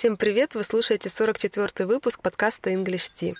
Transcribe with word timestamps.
Всем 0.00 0.16
привет! 0.16 0.54
Вы 0.54 0.62
слушаете 0.62 1.10
44-й 1.10 1.84
выпуск 1.84 2.22
подкаста 2.22 2.70
English 2.70 3.12
Tea. 3.14 3.34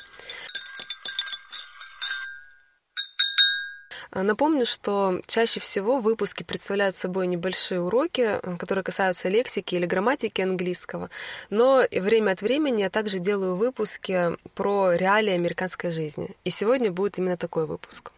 Напомню, 4.12 4.66
что 4.66 5.22
чаще 5.26 5.58
всего 5.58 6.00
выпуски 6.00 6.42
представляют 6.42 6.94
собой 6.94 7.28
небольшие 7.28 7.80
уроки, 7.80 8.38
которые 8.58 8.84
касаются 8.84 9.30
лексики 9.30 9.74
или 9.74 9.86
грамматики 9.86 10.42
английского, 10.42 11.08
но 11.48 11.82
время 11.90 12.32
от 12.32 12.42
времени 12.42 12.82
я 12.82 12.90
также 12.90 13.20
делаю 13.20 13.56
выпуски 13.56 14.36
про 14.54 14.92
реалии 14.92 15.32
американской 15.32 15.90
жизни. 15.90 16.36
И 16.44 16.50
сегодня 16.50 16.92
будет 16.92 17.16
именно 17.16 17.38
такой 17.38 17.64
выпуск. 17.64 18.12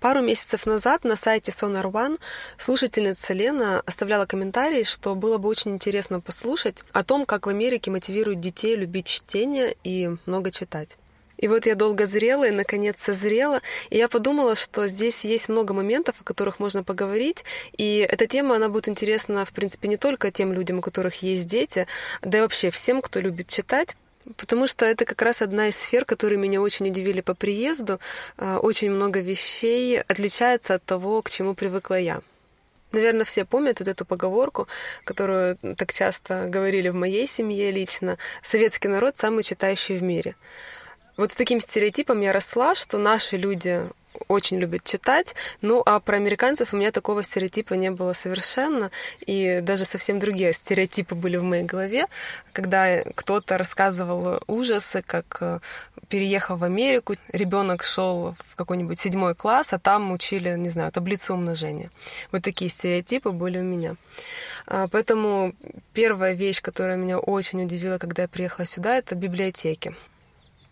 Пару 0.00 0.20
месяцев 0.20 0.66
назад 0.66 1.04
на 1.04 1.16
сайте 1.16 1.52
Sonar 1.52 1.90
One 1.90 2.20
слушательница 2.58 3.32
Лена 3.32 3.82
оставляла 3.86 4.26
комментарий, 4.26 4.84
что 4.84 5.14
было 5.14 5.38
бы 5.38 5.48
очень 5.48 5.72
интересно 5.72 6.20
послушать 6.20 6.84
о 6.92 7.02
том, 7.02 7.24
как 7.24 7.46
в 7.46 7.48
Америке 7.48 7.90
мотивируют 7.90 8.40
детей 8.40 8.76
любить 8.76 9.06
чтение 9.06 9.74
и 9.84 10.10
много 10.26 10.50
читать. 10.50 10.98
И 11.38 11.48
вот 11.48 11.66
я 11.66 11.74
долго 11.74 12.06
зрела 12.06 12.44
и, 12.44 12.50
наконец, 12.50 12.96
созрела. 12.98 13.60
И 13.90 13.96
я 13.96 14.08
подумала, 14.08 14.54
что 14.54 14.86
здесь 14.86 15.24
есть 15.24 15.48
много 15.48 15.74
моментов, 15.74 16.16
о 16.20 16.24
которых 16.24 16.58
можно 16.60 16.82
поговорить. 16.82 17.44
И 17.76 18.06
эта 18.08 18.26
тема, 18.26 18.56
она 18.56 18.68
будет 18.68 18.88
интересна, 18.88 19.44
в 19.44 19.52
принципе, 19.52 19.88
не 19.88 19.96
только 19.96 20.30
тем 20.30 20.52
людям, 20.52 20.78
у 20.78 20.82
которых 20.82 21.22
есть 21.22 21.46
дети, 21.46 21.86
да 22.22 22.38
и 22.38 22.40
вообще 22.42 22.70
всем, 22.70 23.02
кто 23.02 23.20
любит 23.20 23.48
читать, 23.48 23.96
Потому 24.36 24.66
что 24.66 24.84
это 24.84 25.04
как 25.04 25.22
раз 25.22 25.40
одна 25.40 25.68
из 25.68 25.76
сфер, 25.76 26.04
которые 26.04 26.38
меня 26.38 26.60
очень 26.60 26.88
удивили 26.88 27.20
по 27.20 27.34
приезду. 27.34 28.00
А, 28.36 28.58
очень 28.58 28.90
много 28.90 29.20
вещей 29.20 30.00
отличается 30.00 30.74
от 30.74 30.84
того, 30.84 31.22
к 31.22 31.30
чему 31.30 31.54
привыкла 31.54 31.98
я. 31.98 32.20
Наверное, 32.92 33.24
все 33.24 33.44
помнят 33.44 33.78
вот 33.80 33.88
эту 33.88 34.04
поговорку, 34.04 34.68
которую 35.04 35.56
так 35.56 35.92
часто 35.92 36.46
говорили 36.46 36.88
в 36.88 36.94
моей 36.94 37.26
семье 37.26 37.70
лично. 37.70 38.16
Советский 38.42 38.88
народ 38.88 39.16
самый 39.16 39.42
читающий 39.42 39.98
в 39.98 40.02
мире. 40.02 40.34
Вот 41.16 41.32
с 41.32 41.34
таким 41.34 41.60
стереотипом 41.60 42.20
я 42.20 42.32
росла, 42.32 42.74
что 42.74 42.98
наши 42.98 43.36
люди 43.36 43.82
очень 44.28 44.58
любит 44.58 44.84
читать. 44.84 45.34
Ну, 45.62 45.82
а 45.84 46.00
про 46.00 46.16
американцев 46.16 46.72
у 46.72 46.76
меня 46.76 46.92
такого 46.92 47.22
стереотипа 47.22 47.74
не 47.74 47.90
было 47.90 48.12
совершенно. 48.12 48.90
И 49.26 49.60
даже 49.62 49.84
совсем 49.84 50.18
другие 50.18 50.52
стереотипы 50.52 51.14
были 51.14 51.36
в 51.36 51.42
моей 51.42 51.64
голове, 51.64 52.06
когда 52.52 53.02
кто-то 53.14 53.58
рассказывал 53.58 54.40
ужасы, 54.46 55.02
как 55.02 55.38
э, 55.40 55.60
переехав 56.08 56.60
в 56.60 56.64
Америку, 56.64 57.14
ребенок 57.32 57.82
шел 57.82 58.34
в 58.48 58.56
какой-нибудь 58.56 58.98
седьмой 58.98 59.34
класс, 59.34 59.68
а 59.70 59.78
там 59.78 60.12
учили, 60.12 60.56
не 60.56 60.68
знаю, 60.68 60.92
таблицу 60.92 61.34
умножения. 61.34 61.90
Вот 62.32 62.42
такие 62.42 62.70
стереотипы 62.70 63.30
были 63.30 63.58
у 63.58 63.64
меня. 63.64 63.96
А, 64.66 64.88
поэтому 64.88 65.54
первая 65.92 66.34
вещь, 66.34 66.62
которая 66.62 66.96
меня 66.96 67.18
очень 67.18 67.62
удивила, 67.62 67.98
когда 67.98 68.22
я 68.22 68.28
приехала 68.28 68.66
сюда, 68.66 68.96
это 68.96 69.14
библиотеки. 69.14 69.94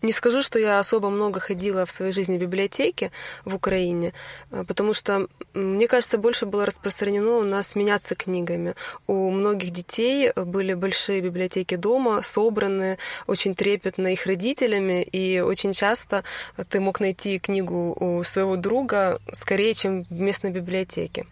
Не 0.05 0.11
скажу, 0.11 0.43
что 0.43 0.59
я 0.59 0.77
особо 0.77 1.09
много 1.09 1.39
ходила 1.39 1.83
в 1.87 1.89
своей 1.89 2.11
жизни 2.11 2.37
в 2.37 2.41
библиотеке 2.41 3.11
в 3.43 3.55
Украине, 3.55 4.13
э, 4.51 4.63
потому 4.67 4.93
что, 4.93 5.27
мне 5.55 5.87
кажется, 5.87 6.19
больше 6.19 6.45
было 6.45 6.63
распространено 6.63 7.37
у 7.37 7.43
нас 7.43 7.75
меняться 7.75 8.13
книгами. 8.13 8.75
У 9.07 9.31
многих 9.31 9.71
детей 9.71 10.31
были 10.35 10.75
большие 10.75 11.21
библиотеки 11.21 11.75
дома, 11.75 12.21
собранные, 12.21 12.99
очень 13.25 13.55
трепетно 13.55 14.09
их 14.13 14.27
родителями, 14.27 15.01
и 15.01 15.39
очень 15.39 15.73
часто 15.73 16.23
ты 16.69 16.79
мог 16.79 16.99
найти 16.99 17.39
книгу 17.39 17.97
у 17.99 18.23
своего 18.23 18.57
друга 18.57 19.19
скорее, 19.31 19.73
чем 19.73 20.03
в 20.03 20.19
местной 20.19 20.51
библиотеке. 20.51 21.25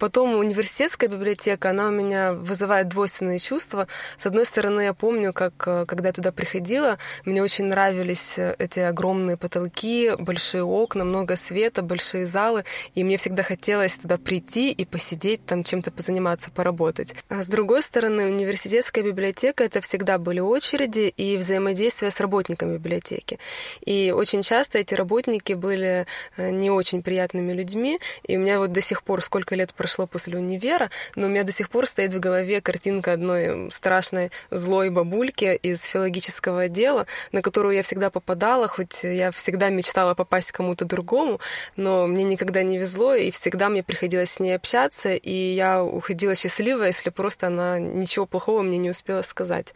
Потом 0.00 0.34
университетская 0.36 1.10
библиотека, 1.10 1.70
она 1.70 1.88
у 1.88 1.90
меня 1.90 2.32
вызывает 2.32 2.88
двойственные 2.88 3.38
чувства. 3.38 3.86
С 4.16 4.24
одной 4.24 4.46
стороны, 4.46 4.80
я 4.80 4.94
помню, 4.94 5.34
как 5.34 5.52
э, 5.66 5.84
когда 5.84 6.08
я 6.08 6.12
туда 6.14 6.32
приходила, 6.32 6.96
мне 7.26 7.42
очень 7.42 7.66
нравились 7.66 8.38
э, 8.38 8.56
эти 8.58 8.78
огромные 8.78 9.36
потолки, 9.36 10.12
большие 10.18 10.64
окна, 10.64 11.04
много 11.04 11.36
света, 11.36 11.82
большие 11.82 12.24
залы, 12.24 12.64
и 12.94 13.04
мне 13.04 13.18
всегда 13.18 13.42
хотелось 13.42 13.92
туда 13.96 14.16
прийти 14.16 14.72
и 14.72 14.86
посидеть, 14.86 15.44
там 15.44 15.64
чем-то 15.64 15.90
позаниматься, 15.90 16.50
поработать. 16.50 17.12
А 17.28 17.42
с 17.42 17.48
другой 17.48 17.82
стороны, 17.82 18.24
университетская 18.24 19.04
библиотека— 19.04 19.64
это 19.64 19.82
всегда 19.82 20.16
были 20.16 20.40
очереди 20.40 21.12
и 21.14 21.36
взаимодействие 21.36 22.10
с 22.10 22.20
работниками 22.20 22.78
библиотеки. 22.78 23.38
И 23.84 24.14
очень 24.16 24.40
часто 24.40 24.78
эти 24.78 24.94
работники 24.94 25.52
были 25.52 26.06
э, 26.38 26.48
не 26.48 26.70
очень 26.70 27.02
приятными 27.02 27.52
людьми, 27.52 27.98
и 28.22 28.38
у 28.38 28.40
меня 28.40 28.60
вот 28.60 28.72
до 28.72 28.80
сих 28.80 29.02
пор, 29.02 29.20
сколько 29.20 29.54
лет 29.54 29.74
прошло, 29.74 29.89
прошло 29.90 30.06
после 30.06 30.38
универа, 30.38 30.88
но 31.16 31.26
у 31.26 31.30
меня 31.30 31.42
до 31.42 31.50
сих 31.50 31.68
пор 31.68 31.84
стоит 31.84 32.14
в 32.14 32.20
голове 32.20 32.60
картинка 32.60 33.12
одной 33.12 33.72
страшной 33.72 34.30
злой 34.52 34.88
бабульки 34.90 35.56
из 35.56 35.82
филологического 35.82 36.62
отдела, 36.62 37.06
на 37.32 37.42
которую 37.42 37.74
я 37.74 37.82
всегда 37.82 38.08
попадала, 38.08 38.68
хоть 38.68 39.02
я 39.02 39.32
всегда 39.32 39.68
мечтала 39.68 40.14
попасть 40.14 40.52
кому-то 40.52 40.84
другому, 40.84 41.40
но 41.74 42.06
мне 42.06 42.22
никогда 42.22 42.62
не 42.62 42.78
везло, 42.78 43.16
и 43.16 43.32
всегда 43.32 43.68
мне 43.68 43.82
приходилось 43.82 44.30
с 44.30 44.38
ней 44.38 44.54
общаться, 44.54 45.14
и 45.14 45.32
я 45.32 45.82
уходила 45.82 46.36
счастливая, 46.36 46.88
если 46.88 47.10
просто 47.10 47.48
она 47.48 47.80
ничего 47.80 48.26
плохого 48.26 48.62
мне 48.62 48.78
не 48.78 48.90
успела 48.90 49.22
сказать. 49.22 49.74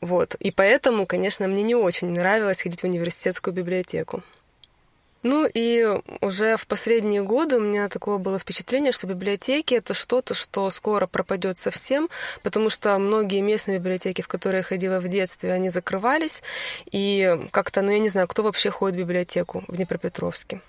Вот. 0.00 0.36
И 0.36 0.52
поэтому, 0.52 1.04
конечно, 1.04 1.46
мне 1.48 1.62
не 1.62 1.74
очень 1.74 2.08
нравилось 2.08 2.62
ходить 2.62 2.80
в 2.80 2.84
университетскую 2.84 3.52
библиотеку. 3.52 4.22
Ну 5.24 5.48
и 5.52 5.86
уже 6.20 6.58
в 6.58 6.66
последние 6.66 7.22
годы 7.22 7.56
у 7.56 7.60
меня 7.60 7.88
такое 7.88 8.18
было 8.18 8.38
впечатление, 8.38 8.92
что 8.92 9.06
библиотеки 9.06 9.74
это 9.74 9.94
что-то, 9.94 10.34
что 10.34 10.68
скоро 10.68 11.06
пропадет 11.06 11.56
совсем, 11.56 12.10
потому 12.42 12.68
что 12.68 12.98
многие 12.98 13.40
местные 13.40 13.78
библиотеки, 13.78 14.20
в 14.20 14.28
которые 14.28 14.58
я 14.58 14.64
ходила 14.64 15.00
в 15.00 15.08
детстве, 15.08 15.50
они 15.52 15.70
закрывались, 15.70 16.42
и 16.92 17.48
как-то, 17.52 17.80
ну 17.80 17.90
я 17.90 18.00
не 18.00 18.10
знаю, 18.10 18.28
кто 18.28 18.42
вообще 18.42 18.68
ходит 18.68 18.96
в 18.96 18.98
библиотеку 19.00 19.64
в 19.66 19.76
Днепропетровске 19.76 20.60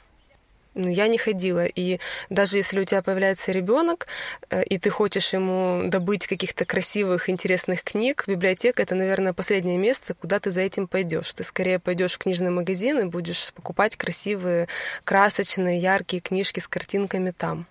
ну, 0.75 0.89
я 0.89 1.07
не 1.07 1.17
ходила. 1.17 1.65
И 1.65 1.99
даже 2.29 2.57
если 2.57 2.79
у 2.79 2.83
тебя 2.83 3.01
появляется 3.01 3.51
ребенок, 3.51 4.07
э, 4.49 4.63
и 4.63 4.77
ты 4.77 4.89
хочешь 4.89 5.33
ему 5.33 5.89
добыть 5.89 6.27
каких-то 6.27 6.65
красивых, 6.65 7.29
интересных 7.29 7.83
книг, 7.83 8.25
библиотека 8.27 8.83
это, 8.83 8.93
наверное, 8.93 9.33
последнее 9.33 9.77
место, 9.77 10.13
куда 10.13 10.39
ты 10.39 10.51
за 10.51 10.61
этим 10.61 10.87
пойдешь. 10.87 11.33
Ты 11.33 11.43
скорее 11.43 11.79
пойдешь 11.79 12.13
в 12.13 12.17
книжный 12.19 12.51
магазин 12.51 12.99
и 12.99 13.05
будешь 13.05 13.53
покупать 13.53 13.95
красивые, 13.95 14.67
красочные, 15.03 15.79
яркие 15.79 16.21
книжки 16.21 16.59
с 16.59 16.67
картинками 16.67 17.31
там. 17.31 17.67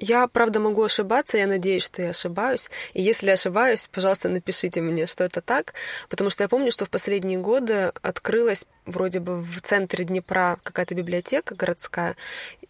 Я, 0.00 0.28
правда, 0.28 0.60
могу 0.60 0.84
ошибаться, 0.84 1.36
я 1.38 1.48
надеюсь, 1.48 1.82
что 1.82 2.02
я 2.02 2.10
ошибаюсь. 2.10 2.70
И 2.94 3.02
если 3.02 3.30
ошибаюсь, 3.30 3.88
пожалуйста, 3.92 4.28
напишите 4.28 4.80
мне, 4.80 5.06
что 5.06 5.24
это 5.24 5.40
так, 5.40 5.74
потому 6.08 6.30
что 6.30 6.44
я 6.44 6.48
помню, 6.48 6.70
что 6.70 6.86
в 6.86 6.90
последние 6.90 7.38
годы 7.38 7.92
открылась 8.00 8.64
вроде 8.86 9.18
бы 9.18 9.42
в 9.42 9.60
центре 9.60 10.04
Днепра 10.04 10.60
какая-то 10.62 10.94
библиотека 10.94 11.56
городская, 11.56 12.16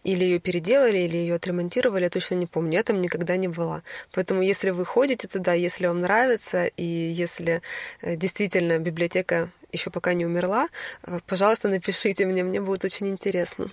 или 0.03 0.23
ее 0.23 0.39
переделали, 0.39 0.97
или 0.97 1.17
ее 1.17 1.35
отремонтировали, 1.35 2.05
я 2.05 2.09
точно 2.09 2.33
не 2.33 2.47
помню, 2.47 2.73
я 2.73 2.83
там 2.83 2.99
никогда 2.99 3.37
не 3.37 3.47
была. 3.47 3.83
Поэтому 4.11 4.41
если 4.41 4.71
вы 4.71 4.83
ходите 4.83 5.27
туда, 5.27 5.53
если 5.53 5.85
вам 5.85 6.01
нравится, 6.01 6.65
и 6.65 6.83
если 6.83 7.61
э, 8.01 8.15
действительно 8.15 8.79
библиотека 8.79 9.51
еще 9.71 9.91
пока 9.91 10.15
не 10.15 10.25
умерла, 10.25 10.67
э, 11.03 11.19
пожалуйста, 11.27 11.67
напишите 11.67 12.25
мне, 12.25 12.43
мне 12.43 12.59
будет 12.59 12.83
очень 12.85 13.07
интересно. 13.07 13.69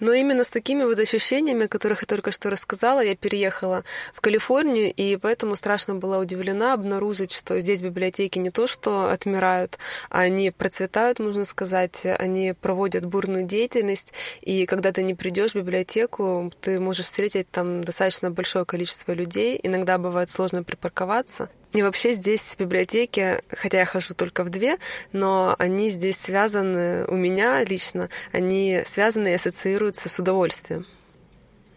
Но 0.00 0.12
именно 0.12 0.44
с 0.44 0.48
такими 0.48 0.84
вот 0.84 0.98
ощущениями, 0.98 1.66
о 1.66 1.68
которых 1.68 2.02
я 2.02 2.06
только 2.06 2.30
что 2.30 2.50
рассказала, 2.50 3.00
я 3.00 3.16
переехала 3.16 3.84
в 4.14 4.20
Калифорнию, 4.20 4.92
и 4.92 5.16
поэтому 5.16 5.56
страшно 5.56 5.96
была 5.96 6.18
удивлена 6.18 6.74
обнаружить, 6.74 7.32
что 7.32 7.58
здесь 7.58 7.82
библиотеки 7.82 8.38
не 8.38 8.50
то 8.50 8.66
что 8.66 9.10
отмирают, 9.10 9.78
а 10.10 10.20
они 10.20 10.50
процветают, 10.50 11.18
можно 11.18 11.44
сказать, 11.44 12.02
они 12.04 12.54
проводят 12.60 13.04
бурную 13.06 13.44
деятельность, 13.44 14.12
и 14.40 14.66
когда 14.66 14.92
ты 14.92 15.02
не 15.02 15.14
придешь 15.14 15.52
в 15.52 15.56
библиотеку, 15.56 16.52
ты 16.60 16.78
можешь 16.78 17.06
встретить 17.06 17.50
там 17.50 17.82
достаточно 17.82 18.30
большое 18.30 18.64
количество 18.64 19.12
людей, 19.12 19.58
иногда 19.62 19.98
бывает 19.98 20.30
сложно 20.30 20.62
припарковаться, 20.62 21.50
и 21.72 21.82
вообще 21.82 22.12
здесь 22.12 22.56
библиотеки, 22.58 23.42
хотя 23.50 23.80
я 23.80 23.84
хожу 23.84 24.14
только 24.14 24.42
в 24.44 24.48
две, 24.48 24.78
но 25.12 25.54
они 25.58 25.90
здесь 25.90 26.16
связаны, 26.16 27.04
у 27.06 27.14
меня 27.14 27.62
лично, 27.64 28.08
они 28.32 28.82
связаны 28.86 29.28
и 29.28 29.34
ассоциируются 29.34 30.08
с 30.08 30.18
удовольствием. 30.18 30.86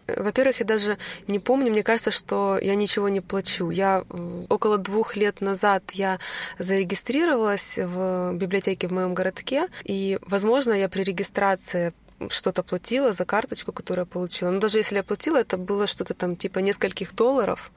Во-первых, 0.06 0.60
я 0.60 0.66
даже 0.66 0.98
не 1.28 1.38
помню, 1.38 1.70
мне 1.70 1.82
кажется, 1.82 2.10
что 2.10 2.58
я 2.60 2.74
ничего 2.74 3.08
не 3.08 3.20
плачу. 3.20 3.70
Я 3.70 4.04
около 4.48 4.76
двух 4.78 5.16
лет 5.16 5.40
назад 5.40 5.92
я 5.92 6.18
зарегистрировалась 6.58 7.74
в 7.76 8.32
библиотеке 8.34 8.88
в 8.88 8.92
моем 8.92 9.14
городке, 9.14 9.68
и, 9.84 10.18
возможно, 10.22 10.72
я 10.72 10.88
при 10.88 11.02
регистрации 11.02 11.92
что-то 12.28 12.62
платила 12.62 13.12
за 13.12 13.24
карточку, 13.24 13.72
которую 13.72 14.04
я 14.04 14.12
получила. 14.12 14.50
Но 14.50 14.60
даже 14.60 14.78
если 14.78 14.96
я 14.96 15.02
платила, 15.02 15.38
это 15.38 15.56
было 15.56 15.86
что-то 15.86 16.14
там 16.14 16.36
типа 16.36 16.58
нескольких 16.60 17.14
долларов. 17.14 17.72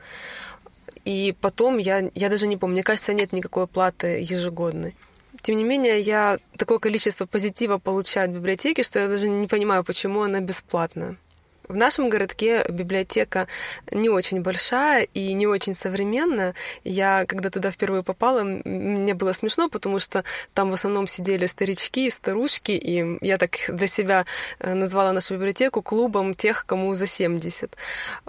И 1.04 1.36
потом 1.42 1.78
я, 1.78 2.10
я 2.14 2.30
даже 2.30 2.48
не 2.48 2.58
помню, 2.58 2.76
мне 2.76 2.84
кажется, 2.84 3.14
нет 3.14 3.34
никакой 3.34 3.68
платы 3.68 4.20
ежегодной. 4.22 4.96
Тем 5.42 5.58
не 5.58 5.64
менее, 5.64 6.00
я 6.00 6.40
такое 6.58 6.80
количество 6.80 7.26
позитива 7.26 7.78
получаю 7.78 8.30
от 8.30 8.36
библиотеки, 8.36 8.82
что 8.82 9.00
я 9.00 9.08
даже 9.08 9.30
не 9.30 9.48
понимаю, 9.48 9.84
почему 9.84 10.24
она 10.24 10.40
бесплатная. 10.40 11.18
В 11.68 11.76
нашем 11.76 12.10
городке 12.10 12.64
библиотека 12.70 13.48
не 13.92 14.08
очень 14.08 14.42
большая 14.42 15.08
и 15.14 15.34
не 15.34 15.48
очень 15.48 15.74
современная. 15.74 16.54
Я, 16.84 17.26
когда 17.26 17.50
туда 17.50 17.72
впервые 17.72 18.04
попала, 18.04 18.44
мне 18.44 19.16
было 19.16 19.34
смешно, 19.34 19.68
потому 19.68 20.00
что 20.00 20.24
там 20.54 20.70
в 20.70 20.76
основном 20.76 21.08
сидели 21.08 21.48
старички 21.48 22.08
и 22.08 22.12
старушки, 22.12 22.72
и 22.72 23.18
я 23.26 23.40
так 23.40 23.56
для 23.68 23.88
себя 23.88 24.26
э, 24.60 24.76
назвала 24.76 25.12
нашу 25.12 25.36
библиотеку 25.36 25.82
клубом 25.82 26.36
тех, 26.36 26.68
кому 26.68 26.94
за 26.94 27.08
70. 27.08 27.76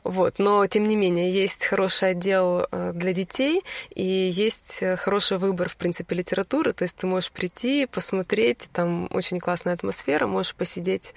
Вот. 0.02 0.38
Но, 0.38 0.66
тем 0.66 0.88
не 0.88 0.96
менее, 0.96 1.30
есть 1.30 1.66
хороший 1.66 2.10
отдел 2.10 2.66
э, 2.70 2.92
для 2.94 3.12
детей, 3.12 3.62
и 3.94 4.02
есть 4.02 4.78
э, 4.80 4.96
хороший 4.96 5.36
выбор, 5.36 5.68
в 5.68 5.76
принципе, 5.76 6.16
литературы. 6.16 6.72
То 6.72 6.84
есть 6.84 6.96
ты 6.96 7.06
можешь 7.06 7.30
прийти, 7.32 7.84
посмотреть, 7.84 8.68
там 8.72 9.08
очень 9.10 9.40
классная 9.40 9.74
атмосфера, 9.74 10.26
можешь 10.26 10.54
посидеть 10.54 11.12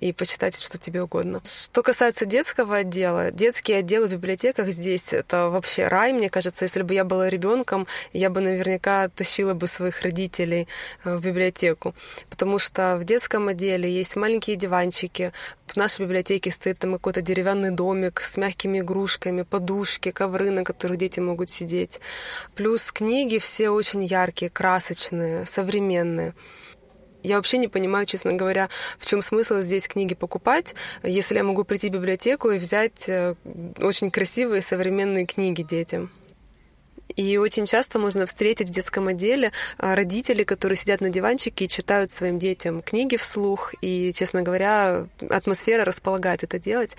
и 0.00 0.12
почитать, 0.12 0.60
что 0.60 0.76
тебе 0.76 1.02
угодно. 1.02 1.40
Что 1.62 1.82
касается 1.82 2.24
детского 2.24 2.76
отдела, 2.76 3.30
детские 3.30 3.80
отделы 3.80 4.06
в 4.06 4.12
библиотеках 4.12 4.68
здесь 4.68 5.12
это 5.12 5.50
вообще 5.50 5.88
рай, 5.88 6.14
мне 6.14 6.30
кажется. 6.30 6.64
Если 6.64 6.80
бы 6.80 6.94
я 6.94 7.04
была 7.04 7.28
ребенком, 7.28 7.86
я 8.14 8.30
бы 8.30 8.40
наверняка 8.40 9.10
тащила 9.10 9.52
бы 9.52 9.66
своих 9.66 10.00
родителей 10.00 10.68
э, 11.04 11.14
в 11.14 11.22
библиотеку. 11.22 11.94
Потому 12.30 12.58
что 12.58 12.96
в 12.96 13.04
детском 13.04 13.48
отделе 13.48 13.92
есть 13.92 14.16
маленькие 14.16 14.56
диванчики, 14.56 15.34
в 15.66 15.76
нашей 15.76 16.06
библиотеке 16.06 16.50
стоит 16.50 16.78
там 16.78 16.94
какой-то 16.94 17.20
деревянный 17.20 17.70
домик 17.70 18.20
с 18.22 18.38
мягкими 18.38 18.78
игрушками, 18.78 19.42
подушки, 19.42 20.10
ковры, 20.10 20.50
на 20.50 20.64
которых 20.64 20.96
дети 20.96 21.20
могут 21.20 21.50
сидеть. 21.50 22.00
Плюс 22.54 22.90
книги 22.90 23.38
все 23.38 23.68
очень 23.68 24.02
яркие, 24.02 24.50
красочные, 24.50 25.44
современные. 25.44 26.34
Я 27.22 27.36
вообще 27.36 27.58
не 27.58 27.68
понимаю, 27.68 28.06
честно 28.06 28.32
говоря, 28.32 28.68
в 28.98 29.06
чем 29.06 29.20
смысл 29.22 29.60
здесь 29.60 29.86
книги 29.88 30.14
покупать, 30.14 30.74
если 31.02 31.36
я 31.36 31.44
могу 31.44 31.64
прийти 31.64 31.88
в 31.88 31.92
библиотеку 31.92 32.50
и 32.50 32.58
взять 32.58 33.08
э, 33.08 33.34
очень 33.78 34.10
красивые 34.10 34.62
современные 34.62 35.26
книги 35.26 35.62
детям. 35.62 36.10
И 37.16 37.36
очень 37.38 37.66
часто 37.66 37.98
можно 37.98 38.26
встретить 38.26 38.70
в 38.70 38.72
детском 38.72 39.08
отделе 39.08 39.52
а, 39.78 39.94
родителей, 39.94 40.44
которые 40.44 40.76
сидят 40.76 41.00
на 41.00 41.10
диванчике 41.10 41.64
и 41.64 41.68
читают 41.68 42.10
своим 42.10 42.38
детям 42.38 42.82
книги 42.82 43.16
вслух. 43.16 43.74
И, 43.80 44.12
честно 44.14 44.42
говоря, 44.42 45.06
атмосфера 45.28 45.84
располагает 45.84 46.44
это 46.44 46.58
делать. 46.58 46.96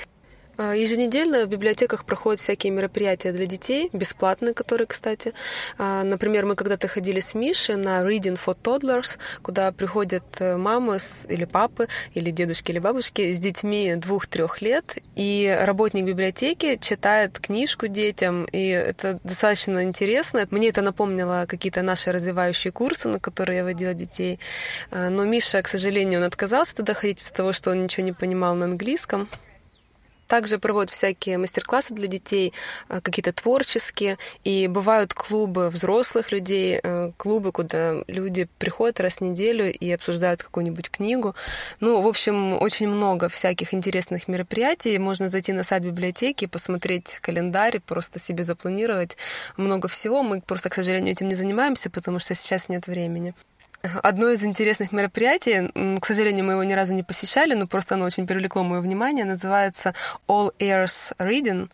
А, 0.62 0.76
еженедельно 0.76 1.46
в 1.46 1.50
библиотеках 1.50 2.06
проходят 2.06 2.40
всякие 2.40 2.72
мероприятия 2.72 3.32
для 3.32 3.48
детей, 3.48 3.90
бесплатные, 3.94 4.54
которые, 4.54 4.86
кстати. 4.86 5.34
А, 5.80 6.04
например, 6.04 6.46
мы 6.46 6.56
когда-то 6.56 6.88
ходили 6.88 7.20
с 7.20 7.34
Мишей 7.34 7.78
на 7.78 8.04
Reading 8.04 8.40
for 8.40 8.56
Toddlers, 8.56 9.18
куда 9.42 9.72
приходят 9.72 10.24
э, 10.40 10.58
мамы 10.58 11.00
или 11.28 11.46
папы, 11.46 11.88
или 12.14 12.30
дедушки, 12.30 12.70
или 12.70 12.78
бабушки 12.78 13.34
с 13.34 13.40
детьми 13.40 13.96
двух-трех 13.96 14.62
лет, 14.62 14.98
и 15.16 15.52
работник 15.64 16.06
библиотеки 16.06 16.78
читает 16.80 17.40
книжку 17.40 17.88
детям, 17.88 18.46
и 18.46 18.68
это 18.68 19.20
достаточно 19.24 19.84
интересно. 19.84 20.46
Мне 20.52 20.70
это 20.70 20.84
напомнило 20.84 21.46
какие-то 21.48 21.82
наши 21.82 22.12
развивающие 22.12 22.72
курсы, 22.72 23.08
на 23.08 23.20
которые 23.20 23.60
я 23.60 23.64
водила 23.64 23.96
детей. 23.96 24.40
А, 24.92 25.10
но 25.10 25.26
Миша, 25.26 25.60
к 25.64 25.68
сожалению, 25.68 26.20
он 26.20 26.28
отказался 26.28 26.76
туда 26.76 26.94
ходить 26.94 27.20
из-за 27.20 27.34
того, 27.34 27.52
что 27.52 27.72
он 27.72 27.82
ничего 27.82 28.06
не 28.06 28.14
понимал 28.14 28.54
на 28.54 28.66
английском. 28.66 29.28
Также 30.32 30.60
проводят 30.60 30.92
всякие 30.92 31.38
мастер-классы 31.38 31.94
для 31.94 32.08
детей, 32.08 32.54
э, 32.88 33.02
какие-то 33.02 33.34
творческие, 33.34 34.18
и 34.46 34.68
бывают 34.68 35.14
клубы 35.14 35.70
взрослых 35.70 36.32
людей, 36.32 36.80
э, 36.82 37.12
клубы, 37.18 37.52
куда 37.52 37.96
люди 38.08 38.48
приходят 38.58 39.02
раз 39.02 39.18
в 39.18 39.22
неделю 39.22 39.70
и 39.70 39.92
обсуждают 39.92 40.42
какую-нибудь 40.42 40.90
книгу. 40.90 41.36
Ну, 41.82 42.02
в 42.02 42.08
общем, 42.08 42.54
очень 42.62 42.88
много 42.88 43.28
всяких 43.28 43.74
интересных 43.74 44.30
мероприятий. 44.30 44.98
Можно 45.00 45.28
зайти 45.28 45.52
на 45.52 45.66
сайт 45.66 45.84
библиотеки, 45.84 46.46
посмотреть 46.46 47.18
календарь, 47.20 47.82
просто 47.82 48.18
себе 48.18 48.46
запланировать 48.46 49.18
много 49.58 49.90
всего. 49.90 50.24
Мы 50.24 50.40
просто, 50.40 50.70
к 50.70 50.76
сожалению, 50.76 51.12
этим 51.12 51.28
не 51.28 51.36
занимаемся, 51.36 51.90
потому 51.90 52.20
что 52.20 52.36
сейчас 52.36 52.70
нет 52.70 52.88
времени. 52.88 53.34
Одно 53.82 54.30
из 54.30 54.44
интересных 54.44 54.92
мероприятий, 54.92 55.72
к 56.00 56.06
сожалению, 56.06 56.46
мы 56.46 56.54
его 56.54 56.64
ни 56.64 56.74
разу 56.74 56.94
не 56.94 57.04
посещали, 57.04 57.56
но 57.56 57.66
просто 57.66 57.96
оно 57.96 58.06
очень 58.06 58.28
привлекло 58.28 58.64
мое 58.64 58.80
внимание, 58.80 59.26
называется 59.26 59.96
All 60.28 60.52
Ears 60.60 61.16
Reading. 61.18 61.70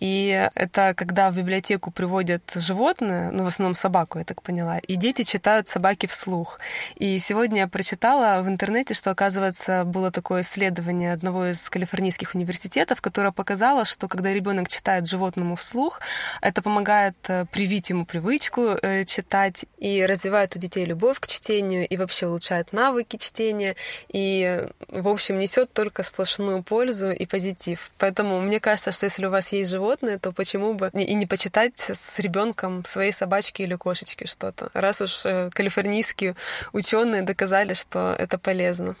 И 0.00 0.48
это 0.54 0.94
когда 0.96 1.30
в 1.30 1.36
библиотеку 1.36 1.90
приводят 1.90 2.42
животное, 2.54 3.30
ну, 3.30 3.44
в 3.44 3.46
основном 3.46 3.74
собаку, 3.74 4.18
я 4.18 4.24
так 4.24 4.42
поняла, 4.42 4.78
и 4.78 4.96
дети 4.96 5.22
читают 5.22 5.68
собаки 5.68 6.06
вслух. 6.06 6.58
И 6.96 7.18
сегодня 7.18 7.60
я 7.60 7.68
прочитала 7.68 8.42
в 8.42 8.48
интернете, 8.48 8.94
что, 8.94 9.10
оказывается, 9.10 9.84
было 9.84 10.10
такое 10.10 10.40
исследование 10.40 11.12
одного 11.12 11.46
из 11.46 11.68
калифорнийских 11.68 12.34
университетов, 12.34 13.00
которое 13.02 13.32
показало, 13.32 13.84
что 13.84 14.08
когда 14.08 14.32
ребенок 14.32 14.68
читает 14.68 15.06
животному 15.06 15.54
вслух, 15.56 16.00
это 16.40 16.62
помогает 16.62 17.16
э, 17.28 17.44
привить 17.52 17.90
ему 17.90 18.06
привычку 18.06 18.62
э, 18.62 19.04
читать 19.04 19.66
и 19.78 20.04
развивает 20.06 20.56
у 20.56 20.58
детей 20.58 20.86
любовь 20.86 21.20
к 21.20 21.26
чтению 21.26 21.86
и 21.86 21.96
вообще 21.98 22.26
улучшает 22.26 22.72
навыки 22.72 23.18
чтения 23.18 23.76
и, 24.08 24.66
в 24.88 25.08
общем, 25.08 25.38
несет 25.38 25.72
только 25.72 26.02
сплошную 26.02 26.62
пользу 26.62 27.10
и 27.10 27.26
позитив. 27.26 27.90
Поэтому 27.98 28.40
мне 28.40 28.60
кажется, 28.60 28.92
что 28.92 29.06
если 29.06 29.26
у 29.26 29.30
вас 29.30 29.52
есть 29.52 29.70
животное, 29.70 29.89
животное, 29.90 30.18
то 30.18 30.32
почему 30.32 30.74
бы 30.74 30.90
и 30.94 31.14
не 31.14 31.26
почитать 31.26 31.80
с 31.88 32.18
ребенком 32.18 32.84
своей 32.84 33.12
собачки 33.12 33.62
или 33.62 33.74
кошечки 33.74 34.26
что-то, 34.26 34.70
раз 34.72 35.00
уж 35.00 35.22
э, 35.24 35.50
калифорнийские 35.52 36.36
ученые 36.72 37.22
доказали, 37.22 37.74
что 37.74 38.14
это 38.18 38.38
полезно. 38.38 38.94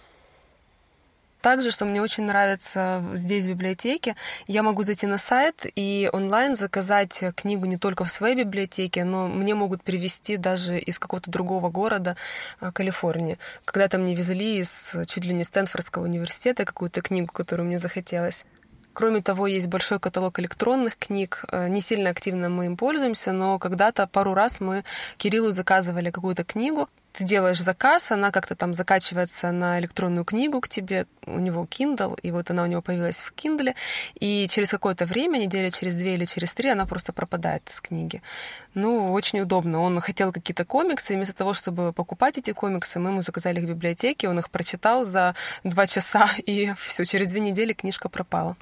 Также, 1.40 1.70
что 1.70 1.86
мне 1.86 2.02
очень 2.02 2.24
нравится 2.24 3.02
здесь, 3.14 3.44
в 3.44 3.48
библиотеке, 3.48 4.14
я 4.46 4.62
могу 4.62 4.82
зайти 4.82 5.06
на 5.06 5.16
сайт 5.16 5.64
и 5.76 6.10
онлайн 6.12 6.56
заказать 6.56 7.22
книгу 7.34 7.66
не 7.66 7.76
только 7.76 8.04
в 8.04 8.10
своей 8.10 8.34
библиотеке, 8.34 9.04
но 9.04 9.28
мне 9.28 9.54
могут 9.54 9.82
привезти 9.82 10.36
даже 10.36 10.78
из 10.78 10.98
какого-то 10.98 11.30
другого 11.30 11.70
города 11.70 12.16
э, 12.60 12.72
Калифорнии. 12.72 13.38
Когда-то 13.64 13.98
мне 13.98 14.14
везли 14.14 14.58
из 14.58 14.90
чуть 15.06 15.24
ли 15.24 15.34
не 15.34 15.44
Стэнфордского 15.44 16.04
университета 16.04 16.64
какую-то 16.64 17.00
книгу, 17.00 17.32
которую 17.32 17.68
мне 17.68 17.78
захотелось. 17.78 18.44
Кроме 18.92 19.22
того, 19.22 19.46
есть 19.46 19.68
большой 19.68 20.00
каталог 20.00 20.38
электронных 20.40 20.96
книг. 20.96 21.44
Э, 21.52 21.68
не 21.68 21.80
сильно 21.80 22.10
активно 22.10 22.48
мы 22.48 22.66
им 22.66 22.76
пользуемся, 22.76 23.32
но 23.32 23.58
когда-то 23.58 24.06
пару 24.06 24.34
раз 24.34 24.60
мы 24.60 24.84
Кириллу 25.16 25.50
заказывали 25.52 26.10
какую-то 26.10 26.44
книгу. 26.44 26.88
Ты 27.12 27.24
делаешь 27.24 27.60
заказ, 27.60 28.10
она 28.10 28.30
как-то 28.30 28.54
там 28.54 28.72
закачивается 28.72 29.50
на 29.50 29.80
электронную 29.80 30.24
книгу 30.24 30.60
к 30.60 30.68
тебе, 30.68 31.06
у 31.26 31.38
него 31.38 31.66
Kindle, 31.68 32.18
и 32.22 32.30
вот 32.30 32.50
она 32.50 32.62
у 32.62 32.66
него 32.66 32.82
появилась 32.82 33.18
в 33.18 33.32
Kindle, 33.34 33.74
и 34.14 34.46
через 34.48 34.70
какое-то 34.70 35.06
время, 35.06 35.38
недели 35.38 35.70
через 35.70 35.96
две 35.96 36.14
или 36.14 36.24
через 36.24 36.52
три, 36.52 36.70
она 36.70 36.86
просто 36.86 37.12
пропадает 37.12 37.62
с 37.66 37.80
книги. 37.80 38.22
Ну, 38.74 39.12
очень 39.12 39.40
удобно. 39.40 39.80
Он 39.80 40.00
хотел 40.00 40.32
какие-то 40.32 40.64
комиксы, 40.64 41.12
и 41.12 41.16
вместо 41.16 41.34
того, 41.34 41.52
чтобы 41.52 41.92
покупать 41.92 42.38
эти 42.38 42.52
комиксы, 42.52 43.00
мы 43.00 43.10
ему 43.10 43.22
заказали 43.22 43.58
их 43.58 43.66
в 43.66 43.70
библиотеке, 43.70 44.28
он 44.28 44.38
их 44.38 44.48
прочитал 44.48 45.04
за 45.04 45.34
два 45.64 45.86
часа, 45.86 46.28
и 46.46 46.72
все, 46.78 47.04
через 47.04 47.28
две 47.28 47.40
недели 47.40 47.72
книжка 47.72 48.08
пропала. 48.08 48.56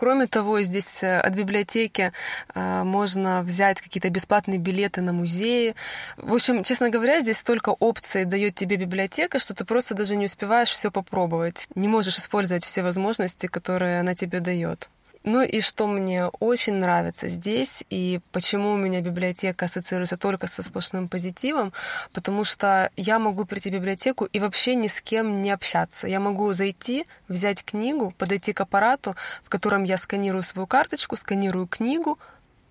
Кроме 0.00 0.26
того, 0.26 0.62
здесь 0.62 1.02
э, 1.02 1.20
от 1.20 1.34
библиотеки 1.34 2.10
э, 2.54 2.84
можно 2.84 3.42
взять 3.42 3.82
какие-то 3.82 4.08
бесплатные 4.08 4.58
билеты 4.58 5.02
на 5.02 5.12
музеи. 5.12 5.74
В 6.16 6.32
общем, 6.32 6.62
честно 6.62 6.88
говоря, 6.88 7.20
здесь 7.20 7.36
столько 7.36 7.68
опций 7.68 8.24
дает 8.24 8.54
тебе 8.54 8.76
библиотека, 8.76 9.38
что 9.38 9.54
ты 9.54 9.66
просто 9.66 9.94
даже 9.94 10.16
не 10.16 10.24
успеваешь 10.24 10.70
все 10.70 10.90
попробовать. 10.90 11.66
Не 11.74 11.86
можешь 11.86 12.16
использовать 12.16 12.64
все 12.64 12.82
возможности, 12.82 13.46
которые 13.46 14.00
она 14.00 14.14
тебе 14.14 14.40
дает. 14.40 14.88
Ну 15.22 15.42
и 15.42 15.60
что 15.60 15.86
мне 15.86 16.26
очень 16.40 16.74
нравится 16.74 17.28
здесь, 17.28 17.84
и 17.90 18.20
почему 18.32 18.72
у 18.72 18.78
меня 18.78 19.02
библиотека 19.02 19.66
ассоциируется 19.66 20.16
только 20.16 20.46
со 20.46 20.62
сплошным 20.62 21.10
позитивом, 21.10 21.74
потому 22.14 22.42
что 22.42 22.90
я 22.96 23.18
могу 23.18 23.44
прийти 23.44 23.68
в 23.68 23.74
библиотеку 23.74 24.24
и 24.24 24.40
вообще 24.40 24.74
ни 24.76 24.86
с 24.86 25.02
кем 25.02 25.42
не 25.42 25.50
общаться. 25.50 26.06
Я 26.06 26.20
могу 26.20 26.50
зайти, 26.54 27.04
взять 27.28 27.62
книгу, 27.62 28.14
подойти 28.16 28.54
к 28.54 28.62
аппарату, 28.62 29.14
в 29.44 29.50
котором 29.50 29.84
я 29.84 29.98
сканирую 29.98 30.42
свою 30.42 30.66
карточку, 30.66 31.16
сканирую 31.16 31.66
книгу, 31.66 32.18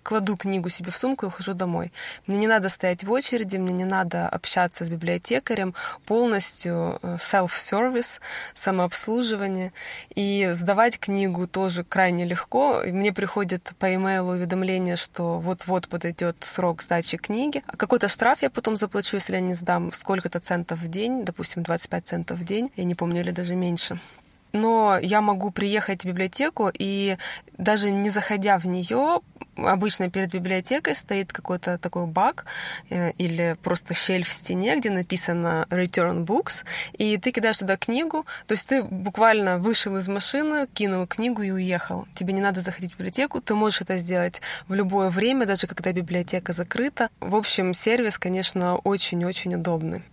кладу 0.03 0.38
книгу 0.38 0.70
себе 0.70 0.91
в 0.91 0.98
сумку 0.98 1.25
и 1.25 1.29
ухожу 1.29 1.53
домой. 1.53 1.91
Мне 2.27 2.38
не 2.38 2.48
надо 2.48 2.70
стоять 2.70 3.03
в 3.03 3.12
очереди, 3.12 3.58
мне 3.58 3.74
не 3.74 3.86
надо 3.86 4.27
общаться 4.27 4.86
с 4.86 4.89
библиотекарем, 4.89 5.74
полностью 6.06 7.00
э, 7.01 7.18
self-service, 7.18 8.20
самообслуживание. 8.53 9.74
И 10.15 10.50
сдавать 10.53 11.00
книгу 11.00 11.48
тоже 11.48 11.84
крайне 11.84 12.25
легко. 12.25 12.82
Мне 12.86 13.13
приходит 13.13 13.74
по 13.79 13.86
e-mail 13.86 14.29
уведомление, 14.29 14.96
что 14.96 15.39
вот-вот 15.39 15.88
подойдет 15.88 16.38
срок 16.41 16.82
сдачи 16.82 17.18
книги. 17.18 17.63
А 17.68 17.77
какой-то 17.77 18.08
штраф 18.08 18.41
я 18.41 18.50
потом 18.50 18.75
заплачу, 18.75 19.18
если 19.18 19.34
я 19.34 19.41
не 19.41 19.53
сдам 19.53 19.91
сколько-то 19.94 20.39
центов 20.39 20.79
в 20.79 20.88
день, 20.89 21.25
допустим, 21.25 21.63
25 21.63 22.08
центов 22.08 22.39
в 22.39 22.44
день, 22.44 22.72
я 22.75 22.84
не 22.84 22.96
помню, 22.96 23.22
или 23.22 23.32
даже 23.32 23.56
меньше. 23.56 24.00
Но 24.53 24.98
я 25.01 25.22
могу 25.22 25.51
приехать 25.51 26.03
в 26.03 26.08
библиотеку 26.08 26.70
и 26.74 27.18
даже 27.58 27.91
не 27.91 28.10
заходя 28.10 28.58
в 28.58 28.65
нее, 28.65 29.22
обычно 29.56 30.10
перед 30.10 30.32
библиотекой 30.32 30.96
стоит 30.96 31.34
какой-то 31.34 31.77
такой 31.77 32.06
баг 32.06 32.46
э, 32.89 33.12
или 33.18 33.58
просто 33.62 33.94
щель 33.94 34.24
в 34.24 34.29
стене, 34.29 34.77
где 34.77 34.89
написано 34.89 35.68
Return 35.70 36.25
Books, 36.25 36.63
и 36.94 37.18
ты 37.18 37.32
кидаешь 37.32 37.58
туда 37.58 37.77
книгу, 37.77 38.25
то 38.48 38.53
есть 38.53 38.68
ты 38.68 38.84
буквально 38.84 39.58
вышел 39.58 39.98
из 39.98 40.08
машины, 40.08 40.68
кинул 40.74 41.06
книгу 41.08 41.41
и 41.41 41.51
уехал. 41.51 42.08
Тебе 42.13 42.34
не 42.34 42.41
надо 42.41 42.62
заходить 42.62 42.94
в 42.94 42.98
библиотеку, 42.98 43.41
ты 43.41 43.56
можешь 43.56 43.82
это 43.82 43.98
сделать 43.98 44.41
в 44.68 44.74
любое 44.74 45.10
время, 45.10 45.46
даже 45.46 45.68
когда 45.68 45.91
библиотека 45.91 46.53
закрыта. 46.53 47.10
В 47.20 47.36
общем, 47.36 47.74
сервис, 47.74 48.18
конечно, 48.18 48.75
очень-очень 48.75 49.56
удобный. 49.56 50.03